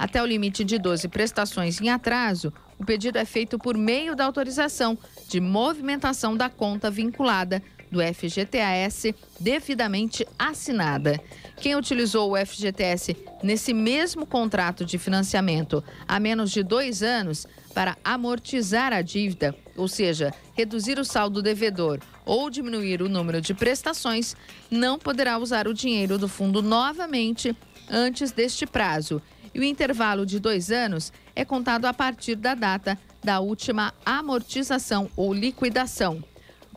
Até 0.00 0.22
o 0.22 0.24
limite 0.24 0.64
de 0.64 0.78
12 0.78 1.08
prestações 1.08 1.78
em 1.78 1.90
atraso, 1.90 2.50
o 2.78 2.86
pedido 2.86 3.18
é 3.18 3.24
feito 3.26 3.58
por 3.58 3.76
meio 3.76 4.16
da 4.16 4.24
autorização 4.24 4.96
de 5.28 5.38
movimentação 5.42 6.34
da 6.34 6.48
conta 6.48 6.90
vinculada 6.90 7.62
do 7.92 8.00
FGTS 8.00 9.14
devidamente 9.38 10.26
assinada. 10.38 11.20
Quem 11.58 11.76
utilizou 11.76 12.32
o 12.32 12.46
FGTS 12.46 13.14
nesse 13.42 13.74
mesmo 13.74 14.24
contrato 14.24 14.86
de 14.86 14.96
financiamento 14.96 15.84
há 16.08 16.18
menos 16.18 16.50
de 16.50 16.62
dois 16.62 17.02
anos 17.02 17.46
para 17.74 17.98
amortizar 18.02 18.94
a 18.94 19.02
dívida, 19.02 19.54
ou 19.76 19.86
seja, 19.86 20.32
reduzir 20.54 20.98
o 20.98 21.04
saldo 21.04 21.42
devedor 21.42 21.98
ou 22.24 22.48
diminuir 22.48 23.02
o 23.02 23.08
número 23.08 23.38
de 23.38 23.52
prestações, 23.52 24.34
não 24.70 24.98
poderá 24.98 25.36
usar 25.36 25.68
o 25.68 25.74
dinheiro 25.74 26.16
do 26.16 26.26
fundo 26.26 26.62
novamente 26.62 27.54
antes 27.90 28.32
deste 28.32 28.64
prazo. 28.64 29.20
E 29.54 29.60
o 29.60 29.64
intervalo 29.64 30.24
de 30.24 30.38
dois 30.38 30.70
anos 30.70 31.12
é 31.34 31.44
contado 31.44 31.86
a 31.86 31.94
partir 31.94 32.36
da 32.36 32.54
data 32.54 32.98
da 33.22 33.40
última 33.40 33.92
amortização 34.04 35.10
ou 35.16 35.34
liquidação 35.34 36.22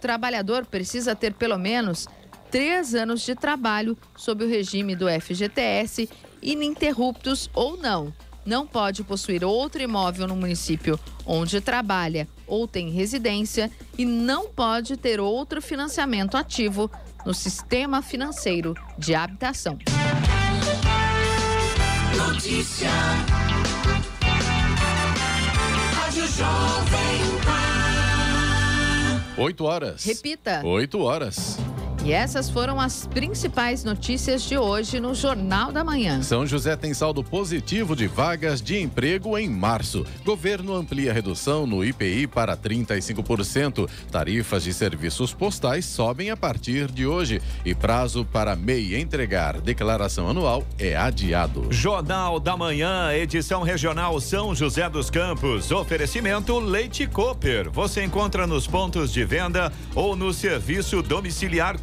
trabalhador 0.04 0.66
precisa 0.66 1.16
ter 1.16 1.34
pelo 1.34 1.58
menos 1.58 2.10
três 2.52 2.94
anos 2.94 3.22
de 3.22 3.34
trabalho 3.34 3.98
sob 4.18 4.44
o 4.44 4.50
regime 4.50 4.98
do 4.98 5.06
FGTS, 5.08 6.10
ininterruptos 6.42 7.50
ou 7.54 7.78
não. 7.78 8.14
Não 8.46 8.68
pode 8.68 9.02
possuir 9.02 9.46
outro 9.46 9.82
imóvel 9.82 10.28
no 10.28 10.36
município 10.36 11.00
onde 11.26 11.62
trabalha 11.62 12.28
ou 12.46 12.68
tem 12.68 12.90
residência 12.90 13.72
e 13.98 14.04
não 14.04 14.50
pode 14.50 14.98
ter 14.98 15.22
outro 15.22 15.62
financiamento 15.62 16.36
ativo 16.36 16.92
no 17.26 17.34
sistema 17.34 18.02
financeiro 18.02 18.76
de 18.98 19.16
habitação. 19.16 19.80
Notícia. 22.18 22.90
Rádio 25.96 26.28
Jovem 26.28 27.40
Pan. 27.46 29.24
8 29.38 29.62
horas. 29.66 30.06
Repita. 30.06 30.62
8 30.64 31.02
horas. 31.02 31.58
E 32.06 32.12
essas 32.12 32.50
foram 32.50 32.82
as 32.82 33.08
principais 33.08 33.86
notícias 33.86 34.44
de 34.44 34.58
hoje 34.58 35.00
no 35.00 35.16
Jornal 35.16 35.72
da 35.72 35.86
Manhã. 35.86 36.22
São 36.22 36.46
José 36.46 36.76
tem 36.76 36.94
saldo 36.94 37.24
positivo 37.24 37.96
de 37.96 38.08
vagas 38.08 38.62
de 38.62 38.78
emprego 38.78 39.38
em 39.38 39.48
março. 39.48 40.06
Governo 40.26 40.76
amplia 40.76 41.14
redução 41.14 41.66
no 41.66 41.82
IPI 41.82 42.28
para 42.28 42.58
35%. 42.58 43.90
Tarifas 44.12 44.66
de 44.66 44.74
serviços 44.74 45.34
postais 45.34 45.86
sobem 45.86 46.30
a 46.30 46.36
partir 46.36 46.92
de 46.92 47.08
hoje. 47.08 47.42
E 47.64 47.74
prazo 47.74 48.26
para 48.26 48.54
MEI 48.54 49.00
entregar 49.00 49.62
declaração 49.62 50.28
anual 50.28 50.66
é 50.78 50.98
adiado. 50.98 51.68
Jornal 51.70 52.38
da 52.38 52.58
Manhã, 52.58 53.14
edição 53.14 53.64
regional 53.64 54.20
São 54.20 54.54
José 54.54 54.90
dos 54.90 55.10
Campos. 55.10 55.72
Oferecimento 55.72 56.60
Leite 56.60 57.08
Cooper. 57.08 57.72
Você 57.72 58.04
encontra 58.04 58.46
nos 58.46 58.68
pontos 58.68 59.14
de 59.14 59.24
venda 59.24 59.72
ou 59.96 60.18
no 60.18 60.34
serviço 60.34 61.02
domiciliar 61.02 61.80